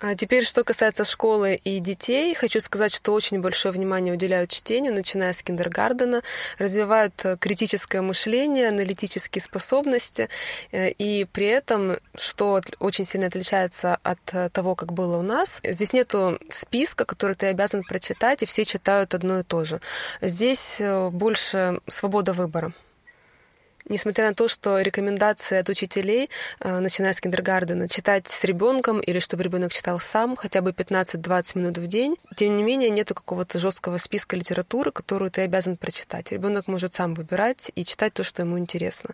А 0.00 0.14
теперь, 0.16 0.44
что 0.44 0.64
касается 0.64 1.04
школы 1.04 1.54
и 1.54 1.78
детей, 1.78 2.34
хочу 2.34 2.58
сказать, 2.60 2.92
что 2.92 3.12
очень 3.12 3.40
большое 3.40 3.72
внимание 3.72 4.12
уделяют 4.12 4.50
чтению, 4.50 4.92
начиная 4.92 5.32
с 5.32 5.42
киндергардена, 5.42 6.22
развивают 6.58 7.14
э, 7.24 7.36
критическое 7.38 8.02
мышление, 8.02 8.68
аналитические 8.68 9.40
способности, 9.40 10.28
э, 10.72 10.90
и 10.90 11.24
при 11.26 11.46
этом, 11.46 11.96
что 12.16 12.60
очень 12.80 13.04
сильно 13.04 13.28
отличается 13.28 13.96
от 14.02 14.18
э, 14.32 14.50
того, 14.50 14.74
как 14.74 14.92
было 14.92 15.18
у 15.18 15.22
нас, 15.22 15.60
здесь 15.62 15.92
нету 15.92 16.40
списка, 16.50 17.04
который 17.04 17.36
ты 17.36 17.46
обязан 17.46 17.82
прочитать, 17.84 18.42
и 18.42 18.46
все 18.46 18.64
читают 18.64 19.14
одно 19.14 19.38
и 19.40 19.42
то 19.44 19.64
же. 19.64 19.80
Здесь 20.20 20.80
больше 21.12 21.80
свобода 21.86 22.32
выбора. 22.32 22.74
Несмотря 23.86 24.28
на 24.28 24.34
то, 24.34 24.48
что 24.48 24.80
рекомендации 24.80 25.58
от 25.58 25.68
учителей, 25.68 26.30
э, 26.60 26.78
начиная 26.78 27.12
с 27.12 27.20
киндергардена, 27.20 27.86
читать 27.88 28.26
с 28.28 28.42
ребенком 28.44 29.00
или 29.00 29.18
чтобы 29.18 29.42
ребенок 29.42 29.74
читал 29.74 30.00
сам 30.00 30.36
хотя 30.36 30.62
бы 30.62 30.72
15-20 30.72 31.58
минут 31.58 31.76
в 31.78 31.86
день, 31.86 32.16
тем 32.34 32.56
не 32.56 32.62
менее 32.62 32.88
нет 32.88 33.08
какого-то 33.08 33.58
жесткого 33.58 33.98
списка 33.98 34.36
литературы, 34.36 34.90
которую 34.90 35.30
ты 35.30 35.42
обязан 35.42 35.76
прочитать. 35.76 36.32
Ребенок 36.32 36.66
может 36.66 36.94
сам 36.94 37.12
выбирать 37.12 37.70
и 37.74 37.84
читать 37.84 38.14
то, 38.14 38.24
что 38.24 38.40
ему 38.42 38.58
интересно. 38.58 39.10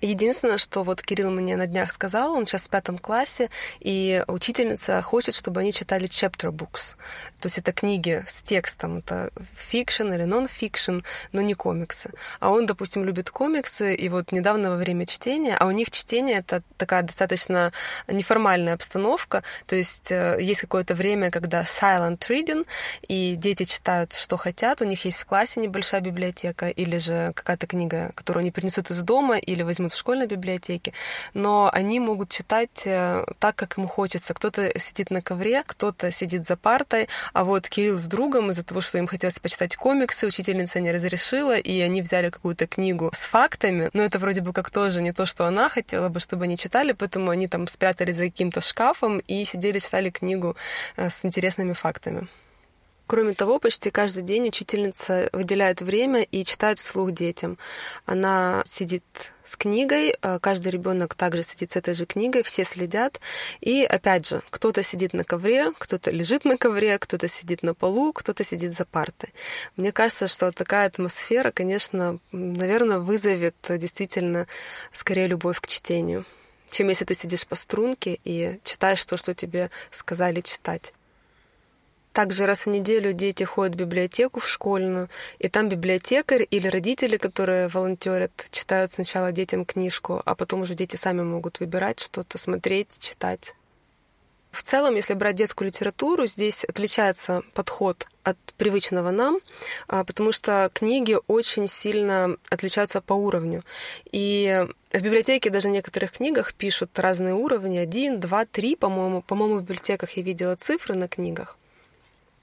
Единственное, 0.00 0.58
что 0.58 0.84
вот 0.84 1.02
Кирилл 1.02 1.30
мне 1.30 1.56
на 1.56 1.66
днях 1.66 1.90
сказал, 1.90 2.32
он 2.32 2.46
сейчас 2.46 2.66
в 2.66 2.70
пятом 2.70 2.98
классе, 2.98 3.50
и 3.80 4.22
учительница 4.28 5.02
хочет, 5.02 5.34
чтобы 5.34 5.60
они 5.60 5.72
читали 5.72 6.08
chapter 6.08 6.52
books. 6.52 6.94
То 7.40 7.46
есть 7.46 7.58
это 7.58 7.72
книги 7.72 8.22
с 8.26 8.42
текстом, 8.42 8.98
это 8.98 9.30
fiction 9.56 10.12
или 10.12 10.22
нон-фикшн, 10.22 10.98
но 11.32 11.40
не 11.40 11.54
комиксы. 11.54 12.10
А 12.38 12.50
он, 12.50 12.66
допустим, 12.66 13.04
любит 13.04 13.30
комиксы, 13.30 13.94
и 13.94 14.08
вот 14.08 14.30
недавно 14.30 14.70
во 14.70 14.76
время 14.76 15.04
чтения, 15.04 15.56
а 15.56 15.66
у 15.66 15.72
них 15.72 15.90
чтение 15.90 16.38
это 16.38 16.62
такая 16.76 17.02
достаточно 17.02 17.72
неформальная 18.06 18.74
обстановка, 18.74 19.42
то 19.66 19.74
есть 19.74 20.12
э, 20.12 20.38
есть 20.40 20.60
какое-то 20.60 20.94
время, 20.94 21.30
когда 21.32 21.62
silent 21.62 22.20
reading, 22.28 22.66
и 23.08 23.34
дети 23.36 23.64
читают, 23.64 24.12
что 24.12 24.36
хотят, 24.36 24.80
у 24.80 24.84
них 24.84 25.04
есть 25.04 25.18
в 25.18 25.26
классе 25.26 25.58
небольшая 25.58 26.00
библиотека, 26.00 26.68
или 26.68 26.98
же 26.98 27.32
какая-то 27.34 27.66
книга, 27.66 28.12
которую 28.14 28.42
они 28.42 28.52
принесут 28.52 28.90
из 28.90 29.02
дома, 29.02 29.38
или 29.38 29.62
возьмут 29.62 29.87
возьмут 29.87 29.87
в 29.92 29.96
школьной 29.98 30.26
библиотеке, 30.26 30.92
но 31.34 31.70
они 31.72 32.00
могут 32.00 32.30
читать 32.30 32.82
э, 32.84 33.24
так, 33.38 33.56
как 33.56 33.78
им 33.78 33.86
хочется. 33.88 34.34
Кто-то 34.34 34.78
сидит 34.78 35.10
на 35.10 35.22
ковре, 35.22 35.62
кто-то 35.66 36.10
сидит 36.10 36.44
за 36.44 36.56
партой, 36.56 37.08
а 37.32 37.44
вот 37.44 37.68
Кирилл 37.68 37.98
с 37.98 38.04
другом 38.04 38.50
из-за 38.50 38.62
того, 38.62 38.80
что 38.80 38.98
им 38.98 39.06
хотелось 39.06 39.38
почитать 39.38 39.76
комиксы, 39.76 40.26
учительница 40.26 40.80
не 40.80 40.92
разрешила, 40.92 41.56
и 41.56 41.80
они 41.80 42.02
взяли 42.02 42.30
какую-то 42.30 42.66
книгу 42.66 43.10
с 43.14 43.26
фактами, 43.26 43.90
но 43.92 44.02
это 44.02 44.18
вроде 44.18 44.40
бы 44.40 44.52
как 44.52 44.70
тоже 44.70 45.02
не 45.02 45.12
то, 45.12 45.26
что 45.26 45.46
она 45.46 45.68
хотела 45.68 46.08
бы, 46.08 46.20
чтобы 46.20 46.44
они 46.44 46.56
читали, 46.56 46.92
поэтому 46.92 47.30
они 47.30 47.48
там 47.48 47.66
спрятались 47.66 48.16
за 48.16 48.24
каким-то 48.24 48.60
шкафом 48.60 49.18
и 49.18 49.44
сидели, 49.44 49.78
читали 49.78 50.10
книгу 50.10 50.56
э, 50.96 51.10
с 51.10 51.24
интересными 51.24 51.72
фактами. 51.72 52.28
Кроме 53.08 53.32
того, 53.32 53.58
почти 53.58 53.90
каждый 53.90 54.22
день 54.22 54.48
учительница 54.48 55.30
выделяет 55.32 55.80
время 55.80 56.24
и 56.24 56.44
читает 56.44 56.78
вслух 56.78 57.12
детям. 57.12 57.56
Она 58.04 58.62
сидит 58.66 59.02
с 59.44 59.56
книгой, 59.56 60.14
э, 60.20 60.38
каждый 60.40 60.68
ребенок 60.68 61.14
также 61.14 61.42
сидит 61.42 61.70
с 61.70 61.76
этой 61.76 61.94
же 61.94 62.04
книгой, 62.04 62.42
все 62.42 62.64
следят. 62.64 63.18
И 63.62 63.82
опять 63.82 64.28
же, 64.28 64.42
кто-то 64.50 64.82
сидит 64.82 65.14
на 65.14 65.24
ковре, 65.24 65.72
кто-то 65.78 66.10
лежит 66.10 66.44
на 66.44 66.58
ковре, 66.58 66.98
кто-то 66.98 67.28
сидит 67.28 67.62
на 67.62 67.72
полу, 67.72 68.12
кто-то 68.12 68.44
сидит 68.44 68.74
за 68.74 68.84
партой. 68.84 69.32
Мне 69.76 69.90
кажется, 69.90 70.28
что 70.28 70.52
такая 70.52 70.86
атмосфера, 70.86 71.50
конечно, 71.50 72.18
наверное, 72.30 72.98
вызовет 72.98 73.56
действительно 73.70 74.46
скорее 74.92 75.28
любовь 75.28 75.60
к 75.60 75.66
чтению 75.66 76.26
чем 76.70 76.90
если 76.90 77.06
ты 77.06 77.14
сидишь 77.14 77.46
по 77.46 77.54
струнке 77.54 78.20
и 78.24 78.60
читаешь 78.62 79.02
то, 79.06 79.16
что 79.16 79.34
тебе 79.34 79.70
сказали 79.90 80.42
читать. 80.42 80.92
Также 82.18 82.46
раз 82.46 82.66
в 82.66 82.68
неделю 82.68 83.12
дети 83.12 83.44
ходят 83.44 83.76
в 83.76 83.78
библиотеку 83.78 84.40
в 84.40 84.48
школьную, 84.48 85.08
и 85.38 85.48
там 85.48 85.68
библиотекарь 85.68 86.44
или 86.50 86.66
родители, 86.66 87.16
которые 87.16 87.68
волонтерят, 87.68 88.32
читают 88.50 88.90
сначала 88.90 89.30
детям 89.30 89.64
книжку, 89.64 90.20
а 90.24 90.34
потом 90.34 90.62
уже 90.62 90.74
дети 90.74 90.96
сами 90.96 91.22
могут 91.22 91.60
выбирать 91.60 92.00
что-то, 92.00 92.36
смотреть, 92.36 92.98
читать. 92.98 93.54
В 94.50 94.64
целом, 94.64 94.96
если 94.96 95.14
брать 95.14 95.36
детскую 95.36 95.68
литературу, 95.68 96.26
здесь 96.26 96.64
отличается 96.64 97.42
подход 97.54 98.08
от 98.24 98.36
привычного 98.56 99.12
нам, 99.12 99.38
а, 99.86 100.02
потому 100.02 100.32
что 100.32 100.72
книги 100.74 101.16
очень 101.28 101.68
сильно 101.68 102.36
отличаются 102.50 103.00
по 103.00 103.12
уровню. 103.12 103.62
И 104.10 104.66
в 104.92 105.00
библиотеке 105.00 105.50
даже 105.50 105.68
в 105.68 105.70
некоторых 105.70 106.14
книгах 106.14 106.52
пишут 106.54 106.98
разные 106.98 107.34
уровни, 107.34 107.78
один, 107.78 108.18
два, 108.18 108.44
три, 108.44 108.74
по-моему. 108.74 109.22
По-моему, 109.22 109.58
в 109.58 109.62
библиотеках 109.62 110.16
я 110.16 110.24
видела 110.24 110.56
цифры 110.56 110.96
на 110.96 111.06
книгах. 111.06 111.56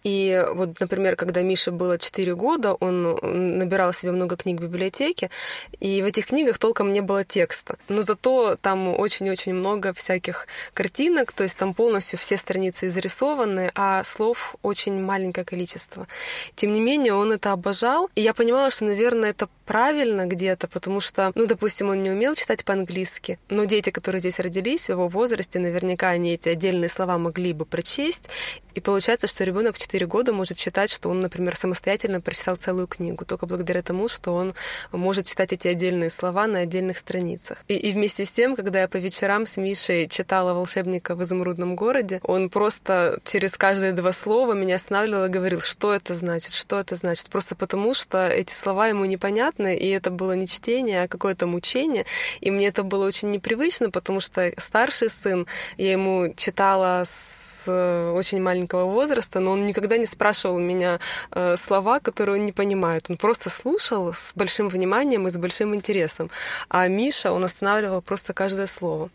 И 0.05 0.45
вот, 0.53 0.79
например, 0.79 1.15
когда 1.15 1.41
Мише 1.41 1.71
было 1.71 1.97
4 1.97 2.35
года, 2.35 2.75
он 2.75 3.17
набирал 3.57 3.91
себе 3.91 4.11
много 4.11 4.37
книг 4.37 4.59
в 4.59 4.63
библиотеке, 4.63 5.31
и 5.79 6.03
в 6.03 6.05
этих 6.05 6.27
книгах 6.27 6.59
толком 6.59 6.93
не 6.93 7.01
было 7.01 7.23
текста. 7.23 7.77
Но 7.89 8.03
зато 8.03 8.55
там 8.61 8.87
очень-очень 8.87 9.55
много 9.55 9.93
всяких 9.93 10.47
картинок, 10.75 11.31
то 11.31 11.41
есть 11.41 11.57
там 11.57 11.73
полностью 11.73 12.19
все 12.19 12.37
страницы 12.37 12.85
изрисованы, 12.85 13.71
а 13.73 14.03
слов 14.03 14.55
очень 14.61 15.01
маленькое 15.01 15.43
количество. 15.43 16.07
Тем 16.53 16.71
не 16.71 16.81
менее, 16.81 17.15
он 17.15 17.31
это 17.31 17.51
обожал, 17.51 18.07
и 18.13 18.21
я 18.21 18.35
понимала, 18.35 18.69
что, 18.69 18.85
наверное, 18.85 19.31
это 19.31 19.49
правильно 19.65 20.25
где-то, 20.25 20.67
потому 20.67 21.01
что, 21.01 21.31
ну, 21.35 21.45
допустим, 21.45 21.89
он 21.89 22.03
не 22.03 22.11
умел 22.11 22.35
читать 22.35 22.63
по-английски, 22.65 23.39
но 23.49 23.65
дети, 23.65 23.89
которые 23.89 24.19
здесь 24.19 24.39
родились, 24.39 24.85
в 24.85 24.89
его 24.89 25.07
возрасте, 25.07 25.59
наверняка 25.59 26.09
они 26.09 26.33
эти 26.33 26.49
отдельные 26.49 26.89
слова 26.89 27.17
могли 27.17 27.53
бы 27.53 27.65
прочесть, 27.65 28.29
и 28.75 28.81
получается, 28.81 29.27
что 29.27 29.45
ребенок 29.45 29.75
в 29.75 29.79
4 29.79 30.05
года 30.05 30.33
может 30.33 30.57
считать, 30.57 30.91
что 30.91 31.09
он, 31.09 31.21
например, 31.21 31.55
самостоятельно 31.55 32.19
прочитал 32.19 32.57
целую 32.57 32.87
книгу, 32.87 33.23
только 33.23 33.45
благодаря 33.45 33.81
тому, 33.81 34.09
что 34.09 34.33
он 34.33 34.53
может 34.91 35.25
читать 35.25 35.53
эти 35.53 35.69
отдельные 35.69 36.09
слова 36.09 36.45
на 36.45 36.59
отдельных 36.59 36.97
страницах. 36.97 37.63
И, 37.69 37.75
и 37.75 37.93
вместе 37.93 38.25
с 38.25 38.31
тем, 38.31 38.55
когда 38.55 38.81
я 38.81 38.87
по 38.89 38.97
вечерам 38.97 39.45
с 39.45 39.55
Мишей 39.55 40.09
читала 40.09 40.53
«Волшебника 40.53 41.15
в 41.15 41.23
изумрудном 41.23 41.77
городе», 41.77 42.19
он 42.23 42.49
просто 42.49 43.19
через 43.23 43.57
каждые 43.57 43.93
два 43.93 44.11
слова 44.11 44.53
меня 44.53 44.75
останавливал 44.75 45.25
и 45.25 45.29
говорил, 45.29 45.61
что 45.61 45.93
это 45.93 46.13
значит, 46.13 46.51
что 46.51 46.77
это 46.77 46.95
значит, 46.95 47.29
просто 47.29 47.55
потому, 47.55 47.93
что 47.93 48.27
эти 48.27 48.53
слова 48.53 48.89
ему 48.89 49.05
непонятны, 49.05 49.54
и 49.63 49.87
это 49.89 50.11
было 50.11 50.33
не 50.33 50.47
чтение, 50.47 51.03
а 51.03 51.07
какое-то 51.07 51.47
мучение, 51.47 52.05
и 52.41 52.51
мне 52.51 52.67
это 52.67 52.83
было 52.83 53.05
очень 53.05 53.29
непривычно, 53.29 53.89
потому 53.89 54.19
что 54.19 54.51
старший 54.57 55.09
сын, 55.09 55.47
я 55.77 55.91
ему 55.91 56.33
читала 56.35 57.03
с 57.05 57.44
Э, 57.67 58.11
очень 58.11 58.41
маленького 58.41 58.85
возраста, 58.85 59.39
но 59.39 59.51
он 59.51 59.65
никогда 59.65 59.97
не 59.97 60.05
спрашивал 60.05 60.59
меня 60.59 60.99
э, 61.31 61.57
слова, 61.57 61.99
которые 61.99 62.39
он 62.39 62.45
не 62.45 62.51
понимает. 62.51 63.09
Он 63.09 63.17
просто 63.17 63.49
слушал 63.49 64.13
с 64.13 64.31
большим 64.35 64.69
вниманием 64.69 65.27
и 65.27 65.31
с 65.31 65.35
большим 65.35 65.75
интересом. 65.75 66.29
А 66.69 66.87
Миша, 66.87 67.31
он 67.31 67.43
останавливал 67.45 68.01
просто 68.01 68.33
каждое 68.33 68.67
слово. 68.67 69.09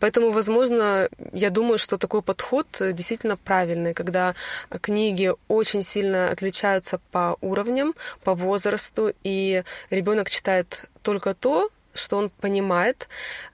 Поэтому, 0.00 0.30
возможно, 0.30 1.08
я 1.32 1.50
думаю, 1.50 1.78
что 1.78 1.98
такой 1.98 2.22
подход 2.22 2.66
действительно 2.80 3.36
правильный, 3.36 3.94
когда 3.94 4.34
книги 4.80 5.32
очень 5.48 5.82
сильно 5.82 6.30
отличаются 6.30 7.00
по 7.10 7.36
уровням, 7.40 7.94
по 8.24 8.34
возрасту, 8.34 9.12
и 9.24 9.62
ребенок 9.90 10.30
читает 10.30 10.86
только 11.02 11.34
то, 11.34 11.68
что 11.96 12.16
он 12.16 12.30
понимает, 12.30 13.08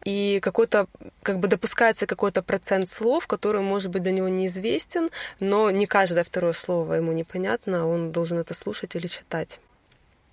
и 0.05 0.41
какой-то, 0.41 0.87
как 1.23 1.39
бы 1.39 1.49
допускается 1.49 2.07
какой-то 2.07 2.43
процент 2.43 2.89
слов, 2.89 3.27
который, 3.27 3.61
может 3.61 3.91
быть, 3.91 4.03
для 4.03 4.13
него 4.13 4.29
неизвестен, 4.29 5.11
но 5.41 5.71
не 5.71 5.87
каждое 5.87 6.25
второе 6.25 6.53
слово 6.53 6.95
ему 6.95 7.13
непонятно, 7.13 7.89
он 7.89 8.13
должен 8.13 8.39
это 8.39 8.55
слушать 8.55 8.95
или 8.95 9.07
читать. 9.07 9.61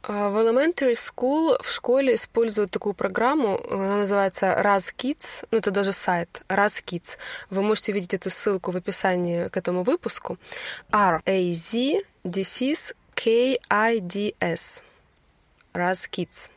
А, 0.03 0.29
в 0.29 0.37
elementary 0.37 0.93
school 0.93 1.61
в 1.61 1.69
школе 1.69 2.15
используют 2.15 2.71
такую 2.71 2.93
программу, 2.93 3.59
она 3.69 3.97
называется 3.97 4.45
Raz 4.63 4.93
Kids, 4.95 5.45
ну 5.51 5.57
это 5.57 5.71
даже 5.71 5.91
сайт 5.91 6.41
Raz 6.47 6.83
Kids. 6.85 7.17
Вы 7.49 7.63
можете 7.63 7.91
увидеть 7.91 8.13
эту 8.13 8.29
ссылку 8.29 8.71
в 8.71 8.77
описании 8.77 9.49
к 9.49 9.57
этому 9.57 9.83
выпуску. 9.83 10.37
R-A-Z, 10.91 12.01
дефис 12.23 12.93
K-I-D-S. 13.15 14.83
Raz 15.73 16.09
Kids. 16.09 16.49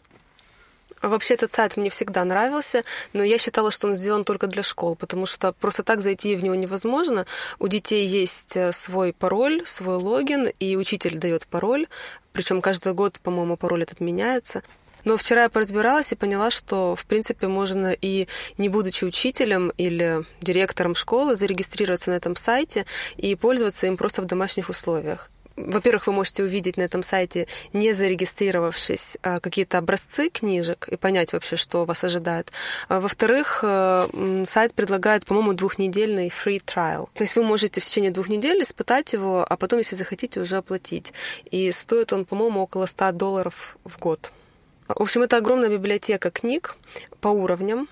Вообще 1.02 1.34
этот 1.34 1.50
сайт 1.50 1.76
мне 1.76 1.90
всегда 1.90 2.24
нравился, 2.24 2.84
но 3.12 3.24
я 3.24 3.36
считала, 3.36 3.72
что 3.72 3.88
он 3.88 3.94
сделан 3.94 4.24
только 4.24 4.46
для 4.46 4.62
школ, 4.62 4.94
потому 4.94 5.26
что 5.26 5.52
просто 5.52 5.82
так 5.82 6.00
зайти 6.00 6.36
в 6.36 6.44
него 6.44 6.54
невозможно. 6.54 7.26
У 7.58 7.66
детей 7.66 8.06
есть 8.06 8.56
э, 8.56 8.70
свой 8.70 9.12
пароль, 9.12 9.62
свой 9.66 9.96
логин, 9.96 10.48
и 10.60 10.76
учитель 10.76 11.18
дает 11.18 11.48
пароль, 11.48 11.88
причем 12.32 12.62
каждый 12.62 12.94
год, 12.94 13.20
по-моему, 13.20 13.56
пароль 13.56 13.82
этот 13.82 13.98
меняется. 13.98 14.62
Но 15.04 15.16
вчера 15.16 15.42
я 15.42 15.48
поразбиралась 15.48 16.12
и 16.12 16.14
поняла, 16.14 16.52
что, 16.52 16.94
в 16.94 17.04
принципе, 17.06 17.48
можно 17.48 17.92
и 17.92 18.28
не 18.56 18.68
будучи 18.68 19.04
учителем 19.04 19.72
или 19.76 20.24
директором 20.40 20.94
школы 20.94 21.34
зарегистрироваться 21.34 22.10
на 22.10 22.14
этом 22.14 22.36
сайте 22.36 22.86
и 23.16 23.34
пользоваться 23.34 23.88
им 23.88 23.96
просто 23.96 24.22
в 24.22 24.26
домашних 24.26 24.68
условиях 24.68 25.30
во-первых, 25.66 26.06
вы 26.06 26.12
можете 26.12 26.42
увидеть 26.42 26.76
на 26.76 26.82
этом 26.82 27.02
сайте, 27.02 27.46
не 27.72 27.92
зарегистрировавшись, 27.92 29.18
а, 29.22 29.40
какие-то 29.40 29.78
образцы 29.78 30.30
книжек 30.30 30.88
и 30.88 30.96
понять 30.96 31.32
вообще, 31.32 31.56
что 31.56 31.84
вас 31.84 32.04
ожидает. 32.04 32.52
А, 32.88 33.00
во-вторых, 33.00 33.60
э, 33.62 34.44
сайт 34.48 34.74
предлагает, 34.74 35.26
по-моему, 35.26 35.52
двухнедельный 35.52 36.28
free 36.28 36.62
trial. 36.64 37.08
То 37.14 37.24
есть 37.24 37.36
вы 37.36 37.42
можете 37.42 37.80
в 37.80 37.84
течение 37.84 38.10
двух 38.10 38.28
недель 38.28 38.62
испытать 38.62 39.12
его, 39.12 39.44
а 39.48 39.56
потом, 39.56 39.78
если 39.78 39.96
захотите, 39.96 40.40
уже 40.40 40.56
оплатить. 40.56 41.12
И 41.50 41.70
стоит 41.72 42.12
он, 42.12 42.24
по-моему, 42.24 42.60
около 42.60 42.86
100 42.86 43.12
долларов 43.12 43.76
в 43.84 43.98
год. 43.98 44.32
В 44.88 45.02
общем, 45.02 45.22
это 45.22 45.36
огромная 45.36 45.70
библиотека 45.70 46.30
книг 46.30 46.76
по 47.20 47.28
уровням, 47.28 47.88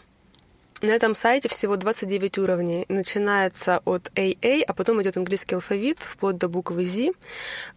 на 0.82 0.90
этом 0.90 1.14
сайте 1.14 1.48
всего 1.48 1.76
29 1.76 2.38
уровней. 2.38 2.86
Начинается 2.88 3.80
от 3.84 4.10
AA, 4.14 4.62
а 4.66 4.72
потом 4.72 5.02
идет 5.02 5.16
английский 5.16 5.54
алфавит, 5.54 5.98
вплоть 6.00 6.38
до 6.38 6.48
буквы 6.48 6.84
Z. 6.84 7.12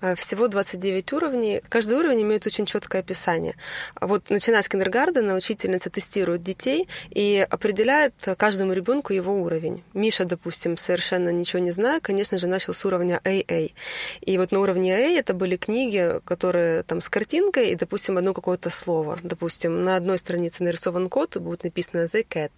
Э, 0.01 0.15
всего 0.15 0.47
29 0.47 1.13
уровней. 1.13 1.61
Каждый 1.67 1.97
уровень 1.97 2.21
имеет 2.21 2.45
очень 2.47 2.65
четкое 2.65 3.01
описание. 3.01 3.55
Вот 3.99 4.29
начиная 4.29 4.61
с 4.61 4.69
киндергардена, 4.69 5.35
учительница 5.35 5.89
тестирует 5.89 6.41
детей 6.41 6.87
и 7.09 7.45
определяет 7.49 8.13
каждому 8.37 8.73
ребенку 8.73 9.13
его 9.13 9.33
уровень. 9.41 9.83
Миша, 9.93 10.25
допустим, 10.25 10.77
совершенно 10.77 11.29
ничего 11.29 11.59
не 11.59 11.71
зная, 11.71 11.99
конечно 11.99 12.37
же, 12.37 12.47
начал 12.47 12.73
с 12.73 12.85
уровня 12.85 13.19
AA. 13.23 13.73
И 14.21 14.37
вот 14.37 14.51
на 14.51 14.59
уровне 14.59 14.95
AA 14.95 15.19
это 15.19 15.33
были 15.33 15.57
книги, 15.57 16.21
которые 16.23 16.83
там 16.83 17.01
с 17.01 17.09
картинкой 17.09 17.71
и, 17.71 17.75
допустим, 17.75 18.17
одно 18.17 18.33
какое-то 18.33 18.69
слово. 18.69 19.19
Допустим, 19.23 19.81
на 19.81 19.97
одной 19.97 20.17
странице 20.17 20.63
нарисован 20.63 21.09
кот, 21.09 21.35
и 21.35 21.39
будет 21.39 21.63
написано 21.63 22.09
The 22.11 22.25
Cat 22.25 22.51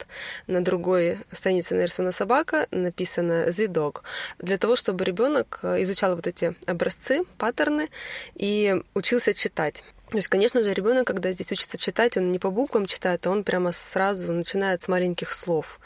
на 0.48 0.62
другой 0.63 1.18
странице 1.32 1.75
нарисована 1.75 2.12
собака, 2.12 2.68
написано 2.72 3.48
The 3.50 3.68
Dog, 3.68 4.01
для 4.39 4.58
того, 4.58 4.75
чтобы 4.75 5.04
ребенок 5.06 5.60
э, 5.63 5.82
изучал 5.82 6.15
вот 6.15 6.27
эти 6.27 6.56
образцы, 6.65 7.24
паттерны 7.38 7.89
и 8.36 8.82
учился 8.94 9.34
читать. 9.34 9.84
То 10.10 10.18
есть, 10.18 10.27
конечно 10.27 10.63
же, 10.63 10.72
ребенок, 10.72 11.08
когда 11.08 11.32
здесь 11.32 11.51
учится 11.51 11.77
читать, 11.77 12.15
он 12.15 12.32
не 12.32 12.38
по 12.38 12.51
буквам 12.51 12.86
читает, 12.86 13.25
а 13.25 13.32
он 13.32 13.44
прямо 13.44 13.72
сразу 13.72 14.32
начинает 14.32 14.84
с 14.84 14.88
маленьких 14.88 15.32
слов. 15.32 15.80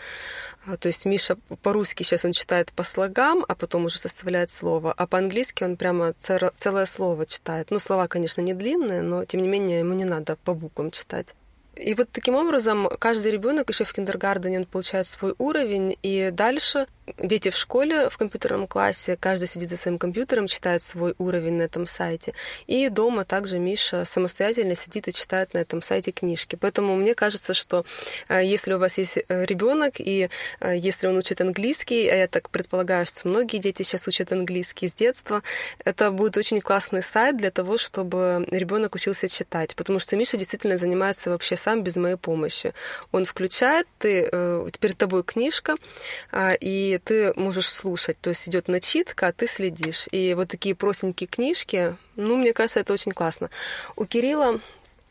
А, 0.66 0.76
то 0.76 0.88
есть 0.88 1.06
Миша 1.06 1.38
по-русски 1.62 2.04
сейчас 2.04 2.26
он 2.26 2.34
читает 2.34 2.74
по 2.74 2.84
слогам, 2.84 3.46
а 3.48 3.56
потом 3.56 3.86
уже 3.86 3.98
составляет 3.98 4.52
слово, 4.52 4.94
а 4.96 5.08
по-английски 5.08 5.64
он 5.64 5.78
прямо 5.78 6.14
целое 6.20 6.86
слово 6.86 7.26
читает. 7.26 7.72
Ну, 7.72 7.80
слова, 7.80 8.08
конечно, 8.08 8.42
не 8.42 8.54
длинные, 8.54 9.02
но 9.02 9.24
тем 9.24 9.42
не 9.42 9.48
менее 9.48 9.80
ему 9.80 9.94
не 9.94 10.06
надо 10.06 10.36
по 10.36 10.54
буквам 10.54 10.92
читать. 10.92 11.34
И 11.80 11.94
вот 11.94 12.10
таким 12.12 12.36
образом 12.36 12.90
каждый 13.00 13.32
ребенок 13.32 13.70
еще 13.70 13.86
в 13.86 13.94
киндергардене 13.94 14.60
он 14.60 14.66
получает 14.66 15.06
свой 15.06 15.34
уровень, 15.38 15.98
и 16.04 16.30
дальше 16.32 16.88
дети 17.18 17.50
в 17.50 17.56
школе 17.56 18.10
в 18.10 18.18
компьютерном 18.18 18.68
классе, 18.68 19.18
каждый 19.20 19.48
сидит 19.48 19.70
за 19.70 19.78
своим 19.78 19.98
компьютером, 19.98 20.48
читает 20.48 20.82
свой 20.82 21.16
уровень 21.18 21.54
на 21.54 21.64
этом 21.64 21.86
сайте. 21.86 22.34
И 22.68 22.90
дома 22.90 23.26
также 23.26 23.60
Миша 23.60 24.06
самостоятельно 24.06 24.76
сидит 24.76 25.08
и 25.08 25.14
читает 25.14 25.54
на 25.54 25.60
этом 25.60 25.82
сайте 25.82 26.12
книжки. 26.12 26.56
Поэтому 26.56 26.96
мне 26.96 27.16
кажется, 27.16 27.54
что 27.54 27.86
э, 28.28 28.44
если 28.44 28.74
у 28.74 28.80
вас 28.80 28.98
есть 28.98 29.18
э, 29.18 29.46
ребенок, 29.46 30.00
и 30.00 30.30
э, 30.60 30.76
если 30.76 31.08
он 31.08 31.18
учит 31.18 31.42
английский, 31.42 32.08
а 32.08 32.16
я 32.16 32.28
так 32.28 32.50
предполагаю, 32.50 33.06
что 33.06 33.28
многие 33.28 33.58
дети 33.58 33.84
сейчас 33.84 34.08
учат 34.08 34.32
английский 34.32 34.88
с 34.90 34.94
детства, 34.94 35.44
это 35.84 36.12
будет 36.12 36.38
очень 36.38 36.62
классный 36.62 37.04
сайт 37.04 37.38
для 37.38 37.52
того, 37.52 37.78
чтобы 37.78 38.46
ребенок 38.52 38.96
учился 38.96 39.28
читать. 39.28 39.76
Потому 39.76 40.00
что 40.00 40.16
Миша 40.16 40.38
действительно 40.38 40.78
занимается 40.78 41.30
вообще 41.30 41.56
сам 41.56 41.84
без 41.84 41.96
моей 41.96 42.18
помощи. 42.18 42.74
Он 43.12 43.26
включает, 43.26 43.88
ты, 43.98 44.30
перед 44.80 44.98
тобой 44.98 45.24
книжка, 45.24 45.76
и 46.62 46.99
ты 47.00 47.34
можешь 47.36 47.70
слушать. 47.70 48.18
То 48.22 48.30
есть 48.30 48.48
идет 48.48 48.68
начитка, 48.68 49.28
а 49.28 49.34
ты 49.34 49.48
следишь. 49.48 50.08
И 50.12 50.34
вот 50.34 50.50
такие 50.50 50.76
простенькие 50.76 51.28
книжки, 51.28 51.96
ну, 52.16 52.38
мне 52.38 52.54
кажется, 52.54 52.80
это 52.80 52.94
очень 52.94 53.12
классно. 53.12 53.50
У 53.96 54.06
Кирилла 54.06 54.60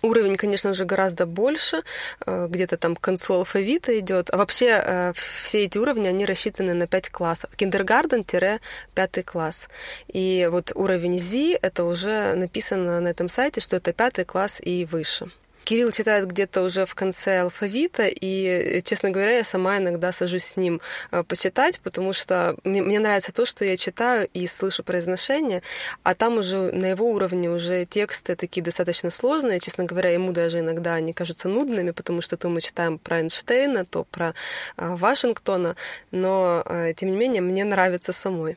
Уровень, 0.01 0.37
конечно 0.37 0.75
же, 0.75 0.85
гораздо 0.85 1.27
больше, 1.27 1.83
э, 2.25 2.47
где-то 2.49 2.77
там 2.77 2.95
к 2.95 3.01
концу 3.01 3.35
алфавита 3.35 3.99
идет. 3.99 4.33
А 4.33 4.37
вообще 4.37 4.81
э, 4.81 5.13
все 5.43 5.65
эти 5.65 5.77
уровни, 5.77 6.07
они 6.07 6.25
рассчитаны 6.25 6.73
на 6.73 6.87
5 6.87 7.11
классов. 7.11 7.51
Киндергарден-пятый 7.57 9.23
класс. 9.25 9.69
И 10.07 10.49
вот 10.53 10.71
уровень 10.77 11.19
Z, 11.19 11.59
это 11.61 11.85
уже 11.85 12.35
написано 12.35 13.01
на 13.01 13.09
этом 13.09 13.29
сайте, 13.29 13.61
что 13.61 13.77
это 13.77 13.93
пятый 13.93 14.25
класс 14.25 14.59
и 14.61 14.85
выше. 14.85 15.33
Кирилл 15.69 15.93
читает 15.93 16.27
где-то 16.27 16.63
уже 16.63 16.87
в 16.87 16.95
конце 16.95 17.43
алфавита, 17.43 18.09
и, 18.09 18.81
честно 18.85 19.11
говоря, 19.11 19.37
я 19.37 19.45
сама 19.45 19.77
иногда 19.77 20.13
сажусь 20.13 20.45
с 20.45 20.57
ним 20.57 20.81
э, 21.11 21.23
почитать, 21.23 21.79
потому 21.81 22.15
что 22.15 22.57
мне, 22.65 22.81
мне 22.81 22.99
нравится 22.99 23.33
то, 23.33 23.45
что 23.45 23.67
я 23.67 23.77
читаю 23.77 24.27
и 24.33 24.47
слышу 24.47 24.83
произношение, 24.83 25.63
а 26.05 26.15
там 26.15 26.39
уже 26.39 26.73
на 26.73 26.87
его 26.87 27.11
уровне 27.11 27.51
уже 27.51 27.85
тексты 27.85 28.35
такие 28.35 28.63
достаточно 28.63 29.11
сложные, 29.11 29.61
честно 29.61 29.85
говоря, 29.85 30.09
ему 30.09 30.33
даже 30.33 30.61
иногда 30.61 30.95
они 30.95 31.13
кажутся 31.13 31.49
нудными, 31.49 31.91
потому 31.91 32.23
что 32.23 32.39
то 32.39 32.49
мы 32.49 32.63
читаем 32.63 32.99
про 32.99 33.19
Эйнштейна, 33.21 33.85
то 33.85 34.05
про 34.05 34.33
э, 34.79 34.97
Вашингтона, 34.97 35.77
но, 36.11 36.63
э, 36.65 36.95
тем 36.97 37.11
не 37.11 37.17
менее, 37.19 37.43
мне 37.43 37.65
нравится 37.65 38.15
самой. 38.15 38.57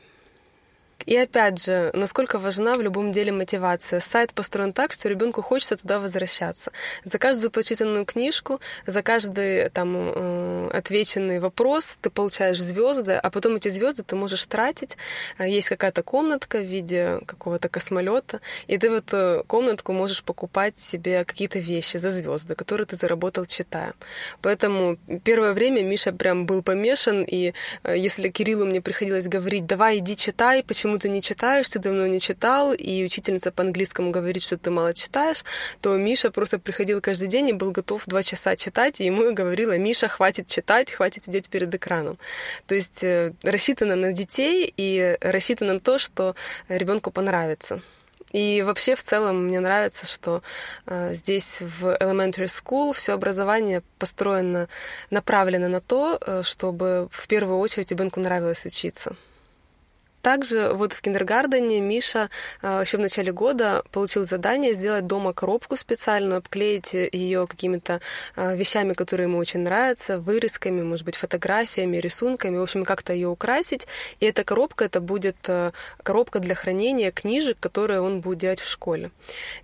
И 1.06 1.16
опять 1.16 1.64
же, 1.64 1.90
насколько 1.94 2.38
важна 2.38 2.76
в 2.76 2.82
любом 2.82 3.12
деле 3.12 3.32
мотивация. 3.32 4.00
Сайт 4.00 4.32
построен 4.34 4.72
так, 4.72 4.92
что 4.92 5.08
ребенку 5.08 5.42
хочется 5.42 5.76
туда 5.76 6.00
возвращаться. 6.00 6.72
За 7.04 7.18
каждую 7.18 7.50
прочитанную 7.50 8.04
книжку, 8.04 8.60
за 8.86 9.02
каждый 9.02 9.68
там 9.70 9.94
э, 9.96 10.70
отвеченный 10.72 11.40
вопрос 11.40 11.96
ты 12.00 12.10
получаешь 12.10 12.58
звезды, 12.58 13.12
а 13.12 13.30
потом 13.30 13.56
эти 13.56 13.68
звезды 13.68 14.02
ты 14.02 14.16
можешь 14.16 14.46
тратить. 14.46 14.96
Э, 15.38 15.48
есть 15.48 15.68
какая-то 15.68 16.02
комнатка 16.02 16.58
в 16.58 16.64
виде 16.64 17.20
какого-то 17.26 17.68
космолета, 17.68 18.40
и 18.66 18.78
ты 18.78 18.90
в 18.90 18.94
эту 18.94 19.44
комнатку 19.46 19.92
можешь 19.92 20.22
покупать 20.22 20.78
себе 20.78 21.24
какие-то 21.24 21.58
вещи 21.58 21.96
за 21.96 22.10
звезды, 22.10 22.54
которые 22.54 22.86
ты 22.86 22.96
заработал 22.96 23.46
читая. 23.46 23.94
Поэтому 24.40 24.96
первое 25.24 25.52
время 25.52 25.82
Миша 25.82 26.12
прям 26.12 26.46
был 26.46 26.62
помешан, 26.62 27.22
и 27.22 27.54
э, 27.82 27.96
если 27.96 28.28
Кириллу 28.28 28.66
мне 28.66 28.80
приходилось 28.80 29.26
говорить, 29.26 29.66
давай 29.66 29.98
иди 29.98 30.16
читай, 30.16 30.62
почему 30.62 30.91
почему 30.92 30.98
ты 30.98 31.08
не 31.08 31.22
читаешь, 31.22 31.68
ты 31.68 31.78
давно 31.78 32.06
не 32.06 32.20
читал, 32.20 32.74
и 32.74 33.04
учительница 33.04 33.50
по 33.50 33.62
английскому 33.62 34.10
говорит, 34.10 34.42
что 34.42 34.58
ты 34.58 34.70
мало 34.70 34.92
читаешь, 34.92 35.44
то 35.80 35.96
Миша 35.96 36.30
просто 36.30 36.58
приходил 36.58 37.00
каждый 37.00 37.28
день 37.28 37.48
и 37.48 37.52
был 37.52 37.70
готов 37.72 38.06
два 38.06 38.22
часа 38.22 38.56
читать, 38.56 39.00
и 39.00 39.06
ему 39.06 39.32
говорила, 39.32 39.78
Миша, 39.78 40.08
хватит 40.08 40.48
читать, 40.48 40.90
хватит 40.90 41.24
сидеть 41.24 41.48
перед 41.48 41.74
экраном. 41.74 42.18
То 42.66 42.74
есть 42.74 43.02
э, 43.02 43.32
рассчитано 43.42 43.96
на 43.96 44.12
детей 44.12 44.72
и 44.76 45.16
рассчитано 45.22 45.74
на 45.74 45.80
то, 45.80 45.98
что 45.98 46.34
ребенку 46.68 47.10
понравится. 47.10 47.80
И 48.32 48.62
вообще 48.62 48.94
в 48.94 49.02
целом 49.02 49.46
мне 49.46 49.60
нравится, 49.60 50.06
что 50.06 50.42
э, 50.86 51.14
здесь 51.14 51.60
в 51.60 51.96
elementary 52.00 52.48
school 52.48 52.92
все 52.92 53.12
образование 53.12 53.82
построено, 53.98 54.68
направлено 55.10 55.68
на 55.68 55.80
то, 55.80 56.18
э, 56.20 56.42
чтобы 56.42 57.08
в 57.10 57.28
первую 57.28 57.58
очередь 57.58 57.90
ребенку 57.90 58.20
нравилось 58.20 58.66
учиться. 58.66 59.16
Также 60.22 60.70
вот 60.72 60.92
в 60.92 61.00
киндергардене 61.00 61.80
Миша 61.80 62.30
а, 62.62 62.82
еще 62.82 62.96
в 62.96 63.00
начале 63.00 63.32
года 63.32 63.82
получил 63.90 64.24
задание 64.24 64.72
сделать 64.72 65.06
дома 65.06 65.32
коробку 65.32 65.76
специальную, 65.76 66.38
обклеить 66.38 66.92
ее 66.92 67.48
какими-то 67.48 68.00
а, 68.36 68.54
вещами, 68.54 68.94
которые 68.94 69.26
ему 69.26 69.38
очень 69.38 69.60
нравятся, 69.60 70.18
вырезками, 70.18 70.82
может 70.82 71.04
быть, 71.04 71.16
фотографиями, 71.16 71.96
рисунками, 71.96 72.56
в 72.56 72.62
общем, 72.62 72.84
как-то 72.84 73.12
ее 73.12 73.28
украсить. 73.28 73.88
И 74.20 74.26
эта 74.26 74.44
коробка, 74.44 74.84
это 74.84 75.00
будет 75.00 75.36
а, 75.48 75.72
коробка 76.04 76.38
для 76.38 76.54
хранения 76.54 77.10
книжек, 77.10 77.58
которые 77.58 78.00
он 78.00 78.20
будет 78.20 78.38
делать 78.38 78.60
в 78.60 78.68
школе. 78.68 79.10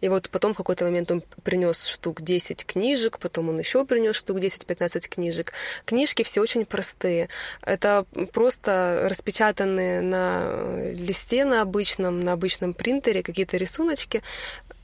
И 0.01 0.09
вот 0.09 0.29
потом 0.29 0.55
в 0.55 0.57
какой-то 0.57 0.85
момент 0.85 1.12
он 1.12 1.23
принес 1.44 1.87
штук 1.87 2.21
10 2.21 2.66
книжек, 2.66 3.21
потом 3.21 3.49
он 3.49 3.61
еще 3.61 3.85
принес 3.85 4.16
штук 4.16 4.38
10-15 4.38 5.09
книжек. 5.09 5.53
Книжки 5.85 6.25
все 6.25 6.40
очень 6.40 6.66
простые. 6.66 7.29
Это 7.62 8.07
просто 8.33 9.03
распечатанные 9.05 10.01
на 10.01 10.48
листе 10.93 11.45
на 11.45 11.63
обычном, 11.63 12.21
на 12.21 12.33
обычном 12.33 12.75
принтере 12.75 13.23
какие-то 13.23 13.57
рисуночки. 13.57 14.23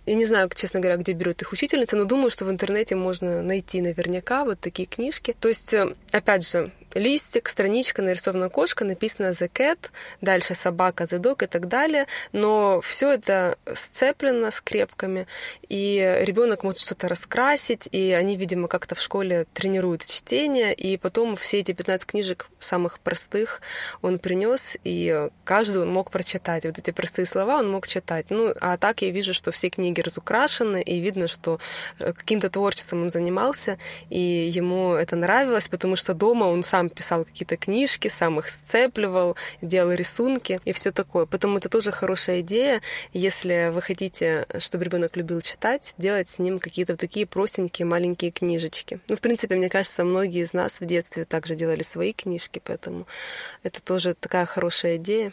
Я 0.06 0.14
не 0.16 0.26
знаю, 0.26 0.50
честно 0.54 0.80
говоря, 0.80 0.98
где 0.98 1.12
берут 1.12 1.40
их 1.40 1.52
учительницы, 1.52 1.96
но 1.96 2.04
думаю, 2.04 2.30
что 2.30 2.44
в 2.44 2.50
интернете 2.50 2.94
можно 2.94 3.42
найти 3.42 3.80
наверняка 3.80 4.44
вот 4.44 4.60
такие 4.60 4.86
книжки. 4.86 5.34
То 5.38 5.48
есть, 5.48 5.72
э, 5.72 5.94
опять 6.12 6.46
же, 6.46 6.72
листик, 6.94 7.48
страничка, 7.48 8.02
нарисована 8.02 8.48
кошка, 8.48 8.84
написано 8.84 9.32
The 9.32 9.50
Cat, 9.50 9.90
дальше 10.20 10.54
собака, 10.54 11.04
The 11.04 11.18
Dog 11.18 11.44
и 11.44 11.46
так 11.46 11.68
далее, 11.68 12.06
но 12.32 12.80
все 12.80 13.12
это 13.12 13.56
сцеплено 13.72 14.50
скрепками, 14.50 15.26
и 15.68 16.18
ребенок 16.20 16.62
может 16.62 16.80
что-то 16.80 17.08
раскрасить, 17.08 17.88
и 17.90 18.12
они, 18.12 18.36
видимо, 18.36 18.68
как-то 18.68 18.94
в 18.94 19.00
школе 19.00 19.46
тренируют 19.52 20.06
чтение, 20.06 20.72
и 20.74 20.96
потом 20.96 21.36
все 21.36 21.60
эти 21.60 21.72
15 21.72 22.06
книжек 22.06 22.48
самых 22.60 22.98
простых 23.00 23.60
он 24.02 24.18
принес, 24.18 24.76
и 24.84 25.28
каждую 25.44 25.82
он 25.82 25.92
мог 25.92 26.10
прочитать. 26.10 26.64
Вот 26.64 26.78
эти 26.78 26.90
простые 26.90 27.26
слова 27.26 27.58
он 27.58 27.70
мог 27.70 27.86
читать. 27.86 28.26
Ну, 28.30 28.52
а 28.60 28.76
так 28.76 29.02
я 29.02 29.10
вижу, 29.10 29.34
что 29.34 29.52
все 29.52 29.68
книги 29.68 30.00
разукрашены, 30.00 30.82
и 30.82 31.00
видно, 31.00 31.28
что 31.28 31.58
э, 31.98 32.12
каким-то 32.12 32.50
творчеством 32.50 33.02
он 33.02 33.10
занимался, 33.10 33.78
и 34.10 34.18
ему 34.18 34.94
это 34.94 35.16
нравилось, 35.16 35.68
потому 35.68 35.96
что 35.96 36.14
дома 36.14 36.44
он 36.44 36.62
сам 36.62 36.83
писал 36.88 37.24
какие-то 37.24 37.56
книжки, 37.56 38.08
сам 38.08 38.38
их 38.38 38.48
сцепливал, 38.48 39.36
делал 39.60 39.92
рисунки 39.92 40.60
и 40.64 40.72
все 40.72 40.92
такое. 40.92 41.26
Поэтому 41.26 41.58
это 41.58 41.68
тоже 41.68 41.92
хорошая 41.92 42.40
идея, 42.40 42.80
если 43.12 43.70
вы 43.72 43.82
хотите, 43.82 44.46
чтобы 44.58 44.84
ребенок 44.84 45.16
любил 45.16 45.40
читать, 45.40 45.94
делать 45.98 46.28
с 46.28 46.38
ним 46.38 46.58
какие-то 46.58 46.96
такие 46.96 47.26
простенькие 47.26 47.86
маленькие 47.86 48.30
книжечки. 48.30 49.00
Ну, 49.08 49.16
в 49.16 49.20
принципе, 49.20 49.56
мне 49.56 49.68
кажется, 49.68 50.04
многие 50.04 50.42
из 50.42 50.52
нас 50.52 50.80
в 50.80 50.84
детстве 50.84 51.24
также 51.24 51.54
делали 51.54 51.82
свои 51.82 52.12
книжки, 52.12 52.60
поэтому 52.64 53.06
это 53.62 53.82
тоже 53.82 54.14
такая 54.14 54.46
хорошая 54.46 54.96
идея 54.96 55.32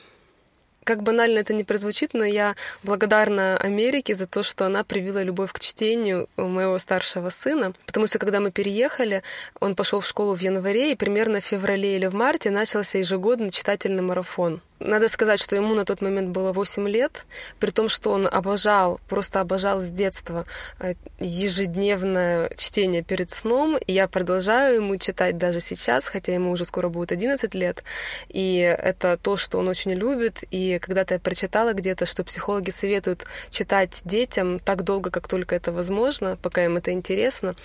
как 0.84 1.04
банально 1.04 1.39
это 1.39 1.54
не 1.54 1.63
прозвучит, 1.63 2.13
но 2.13 2.26
я 2.26 2.56
благодарна 2.84 3.58
Америке 3.58 4.15
за 4.15 4.28
то, 4.28 4.44
что 4.44 4.65
она 4.65 4.84
привила 4.84 5.24
любовь 5.24 5.52
к 5.54 5.60
чтению 5.60 6.28
моего 6.38 6.78
старшего 6.80 7.30
сына. 7.30 7.74
Потому 7.86 8.08
что 8.08 8.20
когда 8.20 8.39
мы 8.39 8.52
переехали, 8.52 9.24
он 9.60 9.76
пошел 9.76 10.00
в 10.00 10.08
школу 10.08 10.36
в 10.36 10.41
январе, 10.41 10.91
и 10.91 10.96
примерно 10.96 11.39
в 11.39 11.46
феврале 11.46 11.96
или 11.96 12.08
в 12.08 12.13
марте 12.13 12.50
начался 12.50 12.98
ежегодный 12.98 13.52
читательный 13.52 14.02
марафон. 14.02 14.62
Надо 14.84 15.10
сказать, 15.10 15.39
что 15.39 15.56
ему 15.56 15.76
на 15.76 15.86
тот 15.86 16.02
момент 16.02 16.30
было 16.30 16.54
8 16.54 16.89
лет, 16.89 17.26
при 17.60 17.70
том, 17.70 17.88
что 17.88 18.12
он 18.12 18.28
обожал, 18.28 19.00
просто 19.08 19.39
обожал 19.39 19.80
с 19.80 19.86
детства 19.86 20.46
э, 20.80 20.96
ежедневное 21.20 22.50
чтение 22.58 23.04
перед 23.04 23.30
сном. 23.30 23.78
И 23.78 23.94
я 23.94 24.08
продолжаю 24.08 24.78
ему 24.78 24.98
читать 24.98 25.38
даже 25.38 25.60
сейчас, 25.60 26.06
хотя 26.06 26.34
ему 26.34 26.52
уже 26.52 26.65
скоро 26.65 26.89
будет 26.89 27.12
11 27.12 27.54
лет. 27.54 27.84
И 28.30 28.58
это 28.58 29.17
то, 29.17 29.38
что 29.38 29.60
он 29.60 29.67
очень 29.67 29.91
любит. 29.91 30.44
И 30.50 30.80
когда-то 30.80 31.13
я 31.13 31.20
прочитала 31.20 31.74
где-то, 31.74 32.08
что 32.08 32.24
психологи 32.24 32.72
советуют 32.72 33.26
читать 33.52 34.02
детям 34.04 34.60
так 34.60 34.84
долго, 34.84 35.12
как 35.12 35.28
только 35.28 35.56
это 35.56 35.72
возможно, 35.72 36.38
пока 36.41 36.65
им 36.65 36.78
это 36.78 36.91
интересно, 36.91 37.56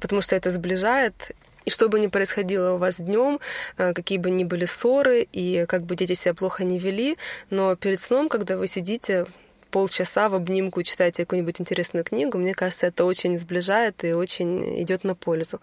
потому 0.00 0.22
что 0.22 0.36
это 0.36 0.50
сближает. 0.50 1.32
И 1.64 1.70
что 1.70 1.88
бы 1.88 2.00
ни 2.00 2.06
происходило 2.08 2.74
у 2.74 2.78
вас 2.78 2.96
днем, 2.96 3.40
э, 3.78 3.92
какие 3.92 4.18
бы 4.18 4.30
ни 4.30 4.44
были 4.44 4.64
ссоры, 4.64 5.26
и 5.32 5.64
как 5.66 5.84
бы 5.84 5.96
дети 5.96 6.14
себя 6.14 6.34
плохо 6.34 6.64
не 6.64 6.78
вели, 6.78 7.16
но 7.50 7.76
перед 7.76 8.00
сном, 8.00 8.28
когда 8.28 8.56
вы 8.56 8.66
сидите 8.66 9.26
полчаса 9.72 10.28
в 10.28 10.34
обнимку 10.34 10.82
читаете 10.82 11.24
какую-нибудь 11.24 11.60
интересную 11.60 12.04
книгу, 12.04 12.38
мне 12.38 12.54
кажется, 12.54 12.86
это 12.86 13.04
очень 13.06 13.38
сближает 13.38 14.04
и 14.04 14.12
очень 14.12 14.82
идет 14.82 15.02
на 15.02 15.14
пользу. 15.14 15.60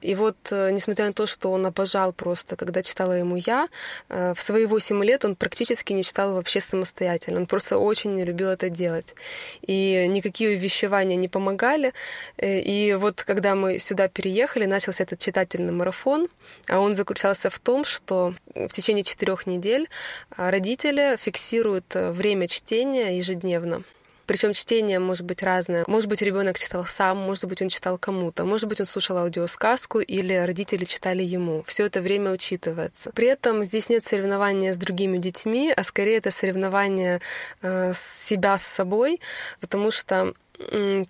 И 0.00 0.14
вот, 0.16 0.36
э, 0.50 0.70
несмотря 0.72 1.06
на 1.06 1.12
то, 1.12 1.26
что 1.26 1.52
он 1.52 1.64
обожал 1.64 2.12
просто, 2.12 2.56
когда 2.56 2.82
читала 2.82 3.12
ему 3.12 3.36
я, 3.36 3.68
э, 4.08 4.34
в 4.34 4.40
свои 4.40 4.66
8 4.66 5.04
лет 5.04 5.24
он 5.24 5.36
практически 5.36 5.92
не 5.92 6.02
читал 6.02 6.34
вообще 6.34 6.60
самостоятельно. 6.60 7.40
Он 7.40 7.46
просто 7.46 7.78
очень 7.78 8.20
любил 8.20 8.48
это 8.48 8.68
делать. 8.68 9.14
И 9.62 10.06
никакие 10.08 10.56
увещевания 10.56 11.16
не 11.16 11.28
помогали. 11.28 11.92
Э, 12.38 12.58
и 12.58 12.94
вот 12.94 13.22
когда 13.22 13.54
мы 13.54 13.78
сюда 13.78 14.08
переехали, 14.08 14.66
начался 14.66 15.04
этот 15.04 15.20
читательный 15.20 15.72
марафон, 15.72 16.28
а 16.68 16.80
он 16.80 16.94
заключался 16.94 17.48
в 17.48 17.58
том, 17.60 17.84
что 17.84 18.34
в 18.54 18.68
течение 18.68 19.04
четырех 19.04 19.46
недель 19.46 19.88
родители 20.36 21.16
фиксируют 21.16 21.94
время 21.94 22.48
чтения 22.48 23.16
ежедневно 23.16 23.35
ежедневно. 23.36 23.84
Причем 24.26 24.52
чтение 24.52 24.98
может 24.98 25.24
быть 25.24 25.44
разное. 25.44 25.84
Может 25.86 26.08
быть, 26.08 26.20
ребенок 26.20 26.58
читал 26.58 26.84
сам, 26.84 27.16
может 27.16 27.44
быть, 27.44 27.62
он 27.62 27.68
читал 27.68 27.96
кому-то, 27.96 28.44
может 28.44 28.68
быть, 28.68 28.80
он 28.80 28.86
слушал 28.86 29.18
аудиосказку 29.18 30.00
или 30.00 30.34
родители 30.34 30.84
читали 30.84 31.22
ему. 31.22 31.62
Все 31.68 31.86
это 31.86 32.00
время 32.00 32.32
учитывается. 32.32 33.10
При 33.12 33.28
этом 33.28 33.62
здесь 33.62 33.88
нет 33.88 34.02
соревнования 34.02 34.74
с 34.74 34.76
другими 34.76 35.18
детьми, 35.18 35.72
а 35.76 35.84
скорее 35.84 36.16
это 36.16 36.32
соревнование 36.32 37.20
э, 37.62 37.92
себя 38.26 38.58
с 38.58 38.62
собой, 38.62 39.20
потому 39.60 39.92
что 39.92 40.34